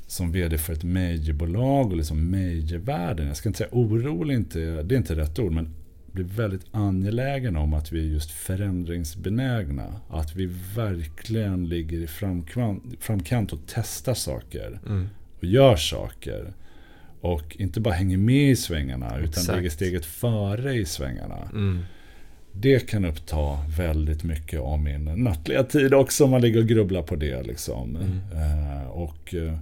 [0.07, 3.26] som vd för ett majorbolag och liksom majorvärlden.
[3.26, 5.74] Jag ska inte säga orolig, inte, det är inte rätt ord, men
[6.12, 9.86] blir väldigt angelägen om att vi är just förändringsbenägna.
[10.11, 10.46] Att vi
[10.76, 12.06] verkligen ligger i
[13.00, 15.08] framkant, och testar saker Mm.
[15.38, 16.52] och gör saker.
[17.20, 19.56] Och inte bara hänger med i svängarna utan Exakt.
[19.56, 21.38] ligger steget före i svängarna.
[21.52, 21.78] Mm.
[22.52, 27.02] Det kan uppta väldigt mycket av min nattliga tid också om man ligger och grubblar
[27.02, 27.42] på det.
[27.42, 27.96] Liksom.
[27.96, 28.20] Mm.
[28.32, 29.58] Eh, och, eh,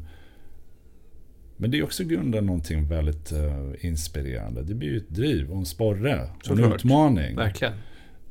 [1.61, 4.63] men det är också grunden någonting väldigt eh, inspirerande.
[4.63, 6.75] Det blir ju ett driv och en sporre och en Såklart.
[6.75, 7.37] utmaning.
[7.37, 7.75] Verkligen.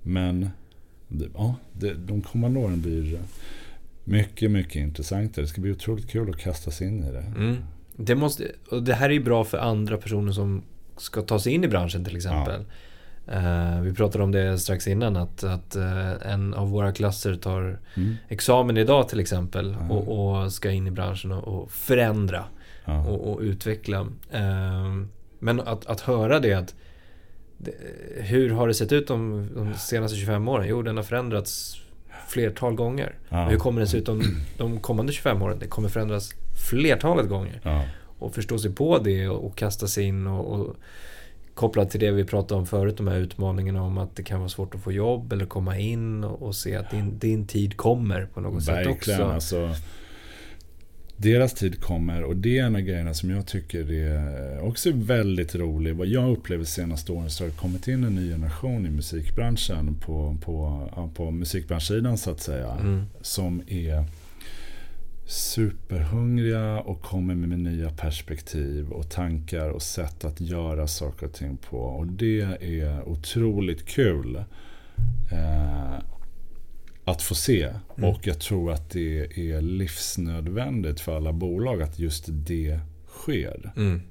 [0.02, 0.50] Men
[1.34, 3.20] ja, det, de kommande åren blir
[4.04, 5.44] mycket, mycket intressantare.
[5.46, 7.24] Det ska bli otroligt kul att kasta sig in i det.
[7.38, 7.56] Mm.
[7.96, 10.62] Det, måste, och det här är ju bra för andra personer som
[10.98, 12.62] ska ta sig in i branschen till exempel.
[13.28, 17.80] Eh, vi pratade om det strax innan att, att eh, en av våra klasser tar
[17.96, 18.16] Mm.
[18.28, 19.96] examen idag till exempel Ja.
[19.96, 22.44] och, och ska in i branschen och, och förändra
[22.88, 23.04] Ja.
[23.06, 24.08] och, och utveckla.
[24.32, 24.94] Eh,
[25.40, 26.76] men att, att höra det att
[27.58, 27.74] det,
[28.18, 30.68] hur har det sett ut de, de senaste 25 åren?
[30.70, 31.82] Jo, den har förändrats
[32.28, 33.16] flertal gånger.
[33.30, 33.48] Ja.
[33.50, 34.22] Hur kommer det se ut de,
[34.58, 35.58] de kommande 25 åren?
[35.60, 36.32] Det kommer förändras
[36.70, 37.62] flertalet gånger.
[37.64, 37.84] Ja.
[38.20, 40.76] Och förstå sig på det och, och kasta sig in och, och
[41.54, 44.50] kopplat till det vi pratade om förut, de här utmaningarna om att det kan vara
[44.50, 48.26] svårt att få jobb eller komma in och, och se att din, din tid kommer
[48.34, 49.22] på något sätt Verkligen.
[49.22, 49.34] också.
[49.34, 49.70] Alltså,
[51.18, 55.56] deras tid kommer och det är en av grejerna som jag tycker är också väldigt
[55.56, 55.96] rolig.
[55.96, 59.96] Vad jag upplever senaste åren så har det kommit in en ny generation i musikbranschen
[59.96, 62.72] på, på, på musikbranschsidan så att säga.
[62.72, 63.06] Mm.
[63.22, 64.06] Som är
[65.28, 71.58] superhungriga och kommer med nya perspektiv och tankar och sätt att göra saker och ting
[71.58, 71.78] på.
[71.78, 74.36] Och det är otroligt kul.
[75.32, 76.00] Eh,
[77.08, 77.64] att få se.
[77.98, 78.10] Mm.
[78.10, 79.20] Och jag tror att det
[79.52, 83.72] är livsnödvändigt för alla bolag att just det sker.
[83.76, 84.02] Mm.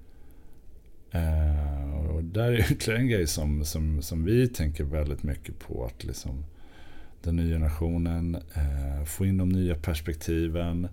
[1.11, 5.85] Eh, och där är ytterligare en grej som, som, som vi tänker väldigt mycket på.
[5.85, 6.45] Att liksom
[7.23, 10.89] den nya generationen eh, få in de nya perspektiven.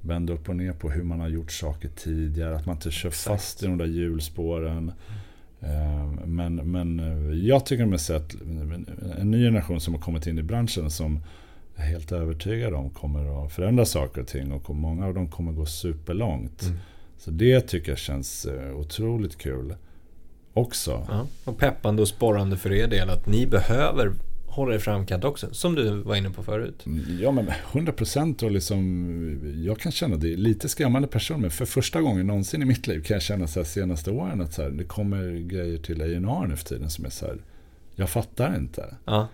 [0.00, 2.56] Vända upp och ner på hur man har gjort saker tidigare.
[2.56, 3.26] Att man inte kör Exakt.
[3.26, 4.92] fast i de där hjulspåren.
[5.60, 7.00] Eh, men, men
[7.46, 8.34] jag tycker mig se att
[9.18, 11.20] en ny generation som har kommit in i branschen som
[11.78, 14.52] jag är helt övertygad om kommer att förändra saker och ting.
[14.52, 16.62] Och många av dem kommer gå superlångt.
[16.62, 16.78] Mm.
[17.18, 19.74] Så det tycker jag känns eh, otroligt kul
[20.54, 21.06] också.
[21.08, 21.26] Ja.
[21.44, 24.12] Och peppande och sporrande för er del att ni behöver
[24.46, 26.84] hålla er framkant också, som du var inne på förut.
[27.20, 31.50] Ja men 100 procent och liksom Jag kan känna det är lite skrämmande person men
[31.50, 34.52] för första gången någonsin i mitt liv kan jag känna så här senaste åren att
[34.52, 37.38] så här, det kommer grejer till A&R nu för tiden som är så här
[37.98, 38.94] Jag fattar inte.
[39.04, 39.28] Ja,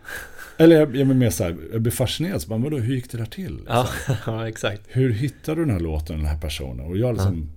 [0.57, 2.43] Eller jag, jag blir mer så här, jag blir fascinerad.
[2.43, 3.59] Så bara, vadå, hur gick det där till?
[3.69, 3.89] ja,
[4.27, 4.83] ja exakt.
[4.89, 6.87] hur hittade du den här låten, den här personen?
[6.87, 7.49] Och jag liksom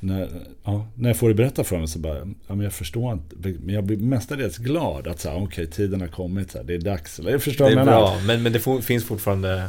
[0.00, 0.28] när,
[0.64, 3.36] ja, när jag får det berättat för mig så bara, ja, men jag förstår inte.
[3.64, 6.74] Men jag blir mestadels glad att så här, okej, tiden har kommit, så här, det
[6.74, 7.18] är dags.
[7.18, 9.66] Eller, jag förstår Det är bra, men, men det finns fortfarande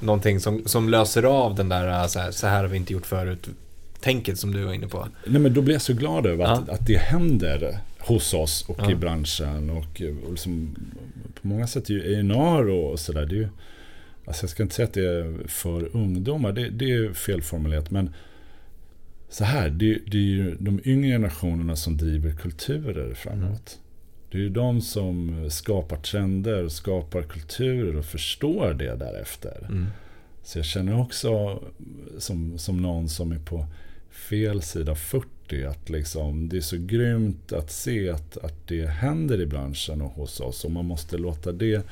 [0.00, 2.92] någonting som, som löser av den där äh, så här, så här har vi inte
[2.92, 3.48] gjort förut
[4.00, 5.08] tänket som du var inne på.
[5.26, 6.74] Nej, men då blir jag så glad över att, Ja.
[6.74, 8.90] att det händer hos oss och Ja.
[8.90, 9.70] i branschen.
[9.70, 10.76] Och, och liksom,
[11.42, 13.48] på många sätt är ju A&R och sådär, det är ju
[14.24, 18.14] alltså jag ska inte säga att det är för ungdomar, det, det är felformulerat, men
[19.28, 23.40] så här, det, det, är ju de yngre generationerna som driver kulturer framåt.
[23.42, 23.82] Mm.
[24.30, 29.66] Det är ju de som skapar trender, skapar kulturer och förstår det därefter.
[29.68, 29.86] Mm.
[30.42, 31.62] Så jag känner också
[32.18, 33.66] som, som någon som är på
[34.10, 39.40] fel sida 40 att liksom, det är så grymt att se att, att det händer
[39.40, 40.64] i branschen och hos oss.
[40.64, 41.86] Och man måste låta det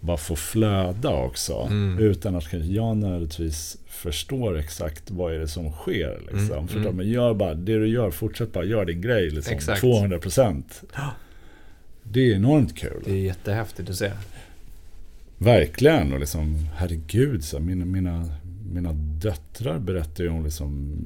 [0.00, 1.68] bara få flöda också.
[1.70, 1.98] Mm.
[1.98, 6.20] Utan att jag nödvändigtvis förstår exakt vad är det som sker.
[6.20, 6.58] Liksom.
[6.58, 6.68] Mm.
[6.68, 6.96] För mm.
[6.96, 9.30] Men gör bara det du gör, fortsätt bara, gör din grej.
[9.30, 9.54] Liksom.
[9.54, 9.82] Exakt.
[9.82, 10.62] 200%
[12.02, 13.02] Det är enormt kul.
[13.04, 14.10] Det är jättehäftigt att se.
[15.38, 16.12] Verkligen.
[16.12, 18.28] Och liksom, herregud, så mina, mina,
[18.72, 20.98] mina döttrar berättar ju om liksom,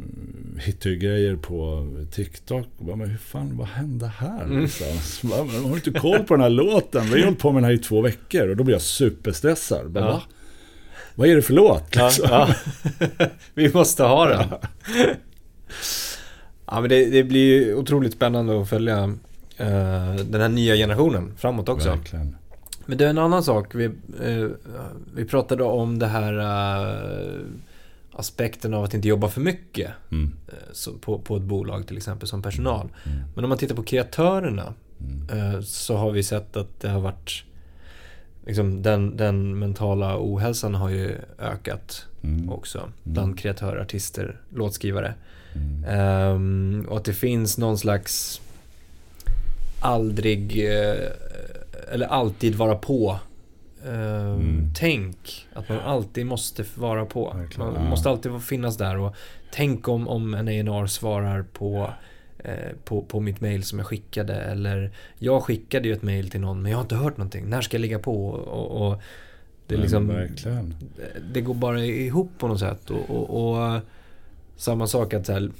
[0.61, 2.66] hittar ju grejer på TikTok.
[2.78, 4.44] Bara, men hur fan, vad hände här?
[4.44, 4.62] Mm.
[4.62, 5.30] Liksom.
[5.30, 7.04] Bara, har inte koll på den här låten?
[7.04, 9.90] Vi har hållit på med den här i två veckor och då blir jag superstressad.
[9.90, 10.22] Bara, ja.
[11.14, 11.94] Vad är det för låt?
[11.94, 12.26] Liksom?
[12.30, 12.54] Ja,
[13.18, 13.26] ja.
[13.54, 14.44] Vi måste ha den.
[16.66, 19.16] Ja, men det, det blir ju otroligt spännande att följa uh,
[20.14, 21.88] den här nya generationen framåt också.
[21.88, 22.36] Verkligen.
[22.89, 23.74] Men det är en annan sak.
[23.74, 24.51] Vi, uh,
[25.14, 27.47] vi pratade om det här uh,
[28.12, 30.32] aspekten av att inte jobba för mycket mm.
[30.72, 32.89] så, på, på ett bolag till exempel som personal.
[33.05, 33.18] Mm.
[33.34, 35.62] Men om man tittar på kreatörerna mm.
[35.62, 37.45] så har vi sett att det har varit
[38.47, 42.51] liksom, den, den mentala ohälsan har ju ökat mm.
[42.51, 42.93] också mm.
[43.03, 45.14] bland kreatörer, artister, låtskrivare.
[45.55, 46.34] Mm.
[46.34, 48.41] Um, och att det finns någon slags
[49.80, 51.09] aldrig uh,
[51.93, 53.18] eller alltid vara på
[53.86, 54.72] uh, mm.
[54.76, 55.47] tänk.
[55.53, 57.36] Att man alltid måste vara på.
[57.59, 57.82] Man ja.
[57.82, 59.14] måste alltid finnas där och
[59.53, 61.91] tänk om, om en A&R svarar på
[62.45, 64.34] Eh, på, på mitt mail som jag skickade.
[64.34, 67.49] Eller jag skickade ju ett mail till någon men jag har inte hört någonting.
[67.49, 68.28] När ska jag lägga på?
[68.28, 69.03] Och, och
[69.66, 70.74] det, är liksom, verkligen.
[71.32, 72.91] det går bara ihop på något sätt.
[72.91, 73.80] Och, och, och
[74.57, 75.51] samma sak att så här,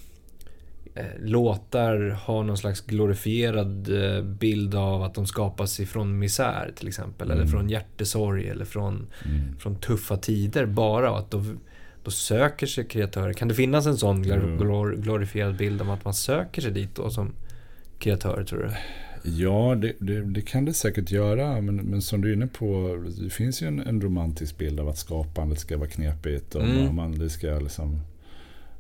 [1.21, 7.31] låtar har någon slags glorifierad eh, bild av att de skapas ifrån misär till exempel.
[7.31, 7.41] Mm.
[7.41, 9.59] Eller från hjärtesorg eller från, mm.
[9.59, 11.11] från tuffa tider bara.
[11.11, 11.45] Och att då,
[12.05, 13.33] då söker sig kreatörer.
[13.33, 17.11] Kan det finnas en sån glor glorifierad bild om att man söker sig dit då
[17.11, 17.33] som
[17.99, 18.71] kreatör tror du?
[19.23, 21.61] Ja, det, det, det, kan det säkert göra.
[21.61, 24.89] Men, men som du är inne på, det finns ju en, en romantisk bild av
[24.89, 26.55] att skapandet ska vara knepigt.
[26.55, 26.97] Och mm.
[26.97, 28.01] man, det ska liksom,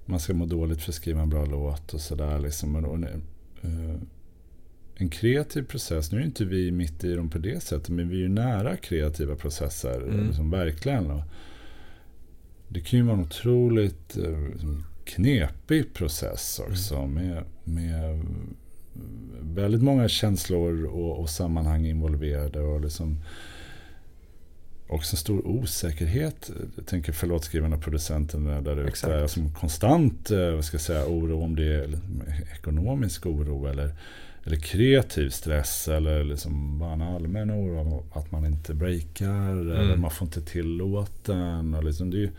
[0.08, 2.38] man ska må dåligt för att skriva en bra låt och sådär.
[2.38, 2.84] Liksom.
[2.84, 2.98] Och,
[3.64, 3.96] uh,
[4.94, 8.16] en kreativ process, nu är inte vi mitt i dem på det sättet, men vi
[8.16, 10.02] är ju nära kreativa processer.
[10.02, 10.26] Mm.
[10.26, 11.10] Liksom, verkligen.
[11.10, 11.22] Och,
[12.68, 16.96] det kan ju vara en otroligt eh, liksom, knepig process också.
[16.96, 17.14] Mm.
[17.14, 18.26] Med, med
[19.40, 22.60] väldigt många känslor och, och sammanhang involverade.
[22.60, 23.16] Och liksom
[24.88, 26.50] också en stor osäkerhet.
[26.76, 28.96] Jag tänker för låtskrivarna och producenterna där ute.
[28.96, 31.98] Som alltså konstant eh, vad ska jag säga, oro om det är
[32.54, 33.94] ekonomisk oro eller,
[34.44, 35.88] eller kreativ stress.
[35.88, 39.50] Eller liksom bara en allmän oro att man inte breakar.
[39.50, 39.72] Mm.
[39.72, 41.74] Eller man får inte till låten.
[41.74, 42.30] Och liksom det är,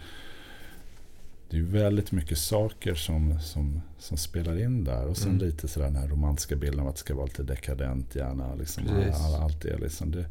[1.49, 5.05] det är väldigt mycket saker som, som, som spelar in där.
[5.05, 5.45] Och sen mm.
[5.45, 8.55] lite sådär den här romantiska bilden av att det ska vara lite dekadent gärna.
[8.55, 8.83] Liksom,
[9.13, 10.11] all, allt det, liksom.
[10.11, 10.25] det,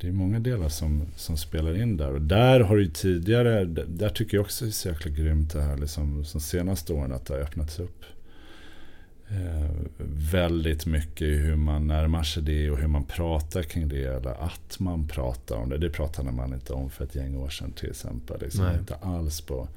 [0.00, 2.12] det är många delar som, som spelar in där.
[2.12, 5.62] Och där har ju tidigare, där tycker jag också det är så jäkla grymt det
[5.62, 8.04] här liksom, som senaste åren att det har öppnats upp.
[9.28, 9.70] Eh,
[10.32, 14.04] väldigt mycket i hur man närmar sig det och hur man pratar kring det.
[14.04, 15.78] Eller att man pratar om det.
[15.78, 18.40] Det pratade man inte om för ett gäng år sedan till exempel.
[18.40, 19.68] Liksom, inte alls på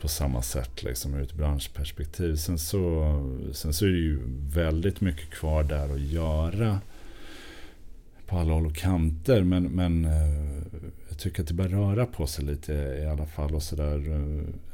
[0.00, 2.36] på samma sätt liksom, ur ett branschperspektiv.
[2.36, 3.14] Sen så,
[3.52, 4.18] sen så är det ju
[4.54, 6.80] väldigt mycket kvar där att göra
[8.28, 9.42] på alla håll och kanter.
[9.42, 10.62] Men, men eh,
[11.08, 13.54] jag tycker att det börjar röra på sig lite i alla fall.
[13.54, 14.10] Och så där,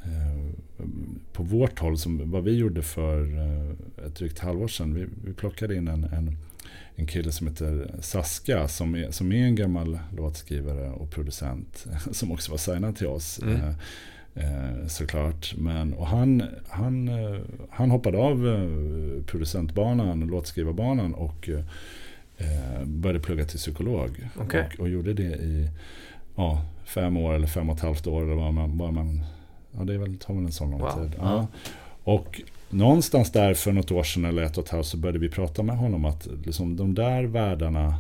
[0.05, 0.85] eh,
[1.33, 4.95] på vårt håll, som, vad vi gjorde för eh, ett drygt halvår sedan.
[4.95, 6.37] Vi, vi plockade in en, en,
[6.95, 11.87] en kille som heter Saska som är, som är en gammal låtskrivare och producent.
[12.13, 13.41] Som också var signad till oss.
[13.43, 13.75] Mm.
[14.35, 15.55] Eh, såklart.
[15.57, 17.41] Men, och han, han, eh,
[17.71, 21.49] han hoppade av eh, producentbanan, låtskrivarbanan och
[22.39, 24.29] eh, började plugga till psykolog.
[24.41, 24.65] Okay.
[24.75, 25.71] Och, och, gjorde det i
[26.37, 28.23] ja, fem år eller fem och ett halvt år.
[28.23, 29.25] Eller vad man, vad man,
[29.73, 30.91] ja, det är väl, tar väl en sån lång wow.
[30.91, 31.15] tid.
[31.19, 31.47] Ja.
[32.05, 35.29] Och någonstans där för något år sedan eller ett och ett halvt så började vi
[35.29, 37.99] prata med honom att liksom, de där världarna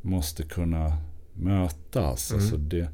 [0.00, 0.96] måste kunna
[1.32, 2.30] mötas.
[2.30, 2.42] Mm.
[2.42, 2.88] Alltså det,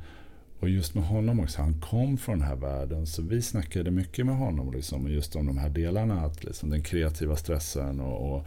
[0.61, 3.07] och just med honom också, han kom från den här världen.
[3.07, 6.21] Så vi snackade mycket med honom liksom, just om de här delarna.
[6.21, 8.47] Att liksom den kreativa stressen och, och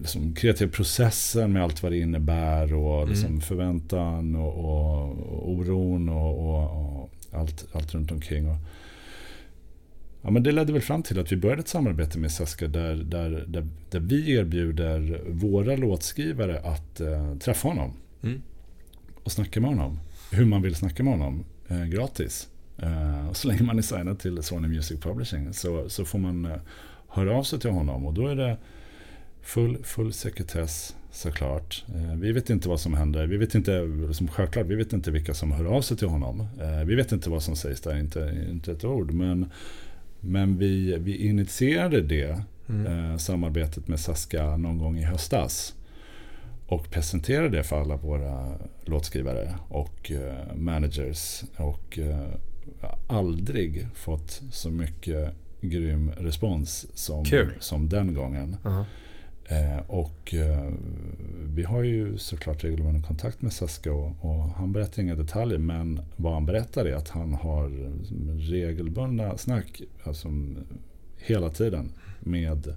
[0.00, 3.08] liksom, kreativa processen med allt vad det innebär och Mm.
[3.14, 8.48] liksom, förväntan och, och, och oron och, och, och allt, allt runt omkring.
[8.48, 8.56] Och,
[10.22, 12.94] ja, men det ledde väl fram till att vi började ett samarbete med Saska där,
[12.94, 17.92] där, där, där vi erbjuder våra låtskrivare att eh, träffa honom
[18.22, 18.42] Mm.
[19.24, 20.00] och snacka med honom.
[20.32, 22.48] Hur man vill snacka med honom eh, gratis.
[22.78, 26.44] Eh, och så länge man är signad till Sony Music Publishing så, så får man
[26.44, 26.56] eh,
[27.08, 28.06] höra av sig till honom.
[28.06, 28.56] Och då är det
[29.44, 31.84] full, full sekretess såklart.
[31.94, 33.26] Eh, vi vet inte vad som händer.
[33.26, 36.40] Vi vet inte, som självklart, vi vet inte vilka som hör av sig till honom.
[36.40, 39.10] Eh, vi vet inte vad som sägs där, inte, inte ett ord.
[39.12, 39.50] Men,
[40.20, 43.10] men vi, vi initierade det Mm.
[43.10, 45.74] eh, samarbetet med Saska någon gång i höstas.
[46.66, 50.12] Och presenterade det för alla våra låtskrivare och
[50.54, 51.42] managers.
[51.56, 51.98] Och
[53.06, 57.52] aldrig fått så mycket grym respons som, Kul.
[57.60, 58.56] som den gången.
[58.64, 58.86] Ja.
[59.48, 60.72] Eh, och eh,
[61.54, 66.00] vi har ju såklart regelbunden kontakt med Saska och, och han berättar inga detaljer men
[66.16, 67.92] vad han berättar är att han har
[68.50, 70.28] regelbundna snack alltså,
[71.18, 72.74] hela tiden med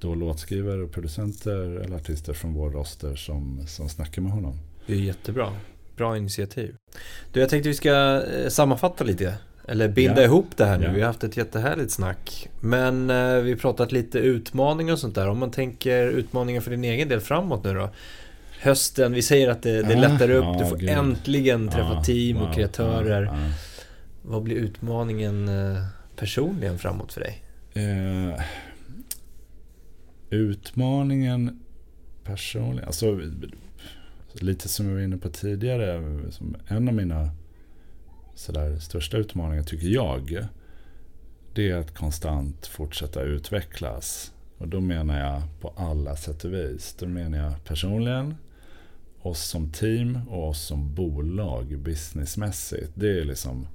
[0.00, 4.58] då låtskrivare och producenter eller artister från vår roster som, som snackar med honom.
[4.86, 5.52] Det är jättebra.
[5.96, 6.74] Bra initiativ.
[7.32, 9.34] Du, jag tänkte vi ska eh, sammanfatta lite.
[9.68, 10.24] Eller binda Ja.
[10.24, 10.84] ihop det här nu.
[10.86, 10.92] Ja.
[10.92, 12.48] Vi har haft ett jättehärligt snack.
[12.60, 15.28] Men eh, vi har pratat lite utmaningar och sånt där.
[15.28, 17.90] Om man tänker utmaningar för din egen del framåt nu då.
[18.60, 20.44] Hösten, vi säger att det, det Ja, lättar upp.
[20.44, 20.88] ja, du får gud.
[20.90, 23.50] äntligen träffa Ja, team och kreatörer.
[24.22, 25.82] Vad blir utmaningen eh,
[26.16, 27.42] personligen framåt för dig?
[27.74, 28.40] Eh,
[30.30, 31.60] utmaningen
[32.24, 33.20] personligen, alltså
[34.32, 37.30] lite som jag var inne på tidigare, som en av mina
[38.38, 40.46] sådär, största utmaningar tycker jag,
[41.54, 44.32] det är att konstant fortsätta utvecklas.
[44.58, 46.96] Och då menar jag på alla sätt och vis.
[46.98, 48.34] Då menar jag personligen,
[49.20, 52.92] oss som team och oss som bolag businessmässigt.
[52.94, 53.66] Det är liksom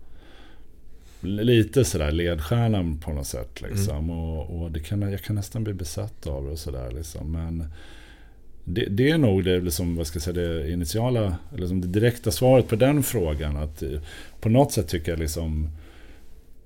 [1.22, 3.62] lite sådär ledstjärnan på något sätt.
[3.62, 4.10] Liksom.
[4.10, 6.92] Och, och det kan, jag kan nästan bli besatt av det och sådär.
[6.92, 7.32] Liksom.
[7.32, 7.66] Men
[8.66, 11.88] det, det är nog det, liksom, vad ska jag säga, det initiala, eller liksom det
[11.88, 13.58] direkta svaret på den frågan.
[13.58, 14.00] Att eh,
[14.42, 15.70] på något sätt tycker jag liksom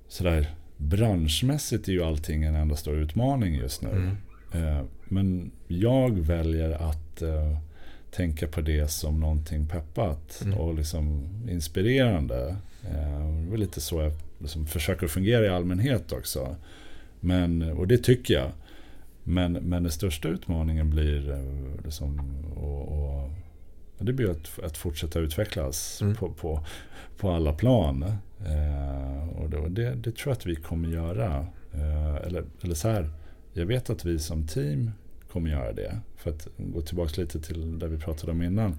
[0.08, 3.88] sådär branschmässigt är ju allting en enda stor utmaning just nu.
[3.88, 4.16] Mm.
[4.52, 7.58] Eh, Men jag väljer att eh,
[8.10, 10.58] tänka på det som någonting peppat Mm.
[10.58, 12.56] och liksom inspirerande.
[12.84, 16.56] Eh, Det är lite så jag liksom försöker fungera i allmänhet också.
[17.20, 18.50] Men, och det tycker jag.
[19.28, 22.20] Men, men den största utmaningen blir eh, liksom,
[22.56, 23.30] och, och,
[23.98, 26.14] det blir att, att fortsätta utvecklas Mm.
[26.14, 26.64] på, på,
[27.18, 28.02] på alla plan.
[28.46, 31.46] Eh, och det, det, det tror jag att vi kommer göra.
[31.74, 33.10] Eh, eller, eller så här,
[33.52, 34.90] jag vet att vi som team
[35.32, 35.98] kommer göra det.
[36.16, 38.78] För att gå tillbaka lite till det vi pratade om innan.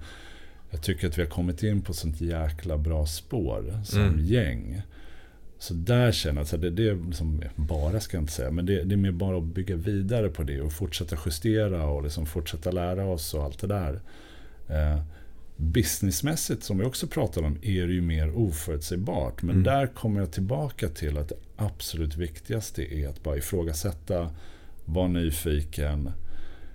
[0.70, 4.24] Jag tycker att vi har kommit in på sånt jäkla bra spår som Mm.
[4.24, 4.82] gäng.
[5.62, 8.66] Så där känner jag att det, det är liksom, bara ska jag inte säga, men
[8.66, 12.26] det, det är mer bara att bygga vidare på det och fortsätta justera och liksom
[12.26, 14.00] fortsätta lära oss och allt det där.
[14.68, 15.02] Eh,
[15.56, 19.42] businessmässigt som vi också pratade om är det ju mer oförutsägbart.
[19.42, 19.64] Men Mm.
[19.64, 24.30] där kommer jag tillbaka till att det absolut viktigaste är att bara ifrågasätta,
[24.84, 26.10] vara nyfiken,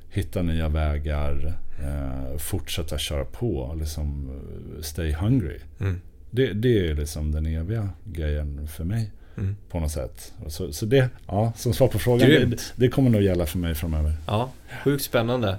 [0.10, 4.30] hitta nya vägar, eh, fortsätta köra på, liksom
[4.76, 5.60] eh, stay hungry.
[5.80, 6.02] Mm.
[6.36, 9.56] Det, det är liksom den eviga grejen för mig Mm.
[9.70, 10.34] på något sätt.
[10.48, 13.76] Så, så det, ja, som svar på frågan, det, det kommer nog gälla för mig
[13.76, 14.14] framöver.
[14.28, 14.50] Ja,
[14.84, 15.58] sjukt spännande.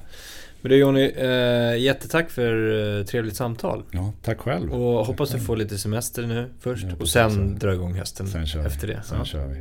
[0.61, 2.53] Men du Jonny, eh, jättetack för
[2.98, 3.82] eh, trevligt samtal.
[3.90, 4.73] Ja, tack själv.
[4.73, 5.47] Och Tack hoppas du själv.
[5.47, 9.01] får lite semester nu först och sen dra igång hösten Sen efter det.
[9.05, 9.24] Sen Ja.
[9.24, 9.61] kör vi.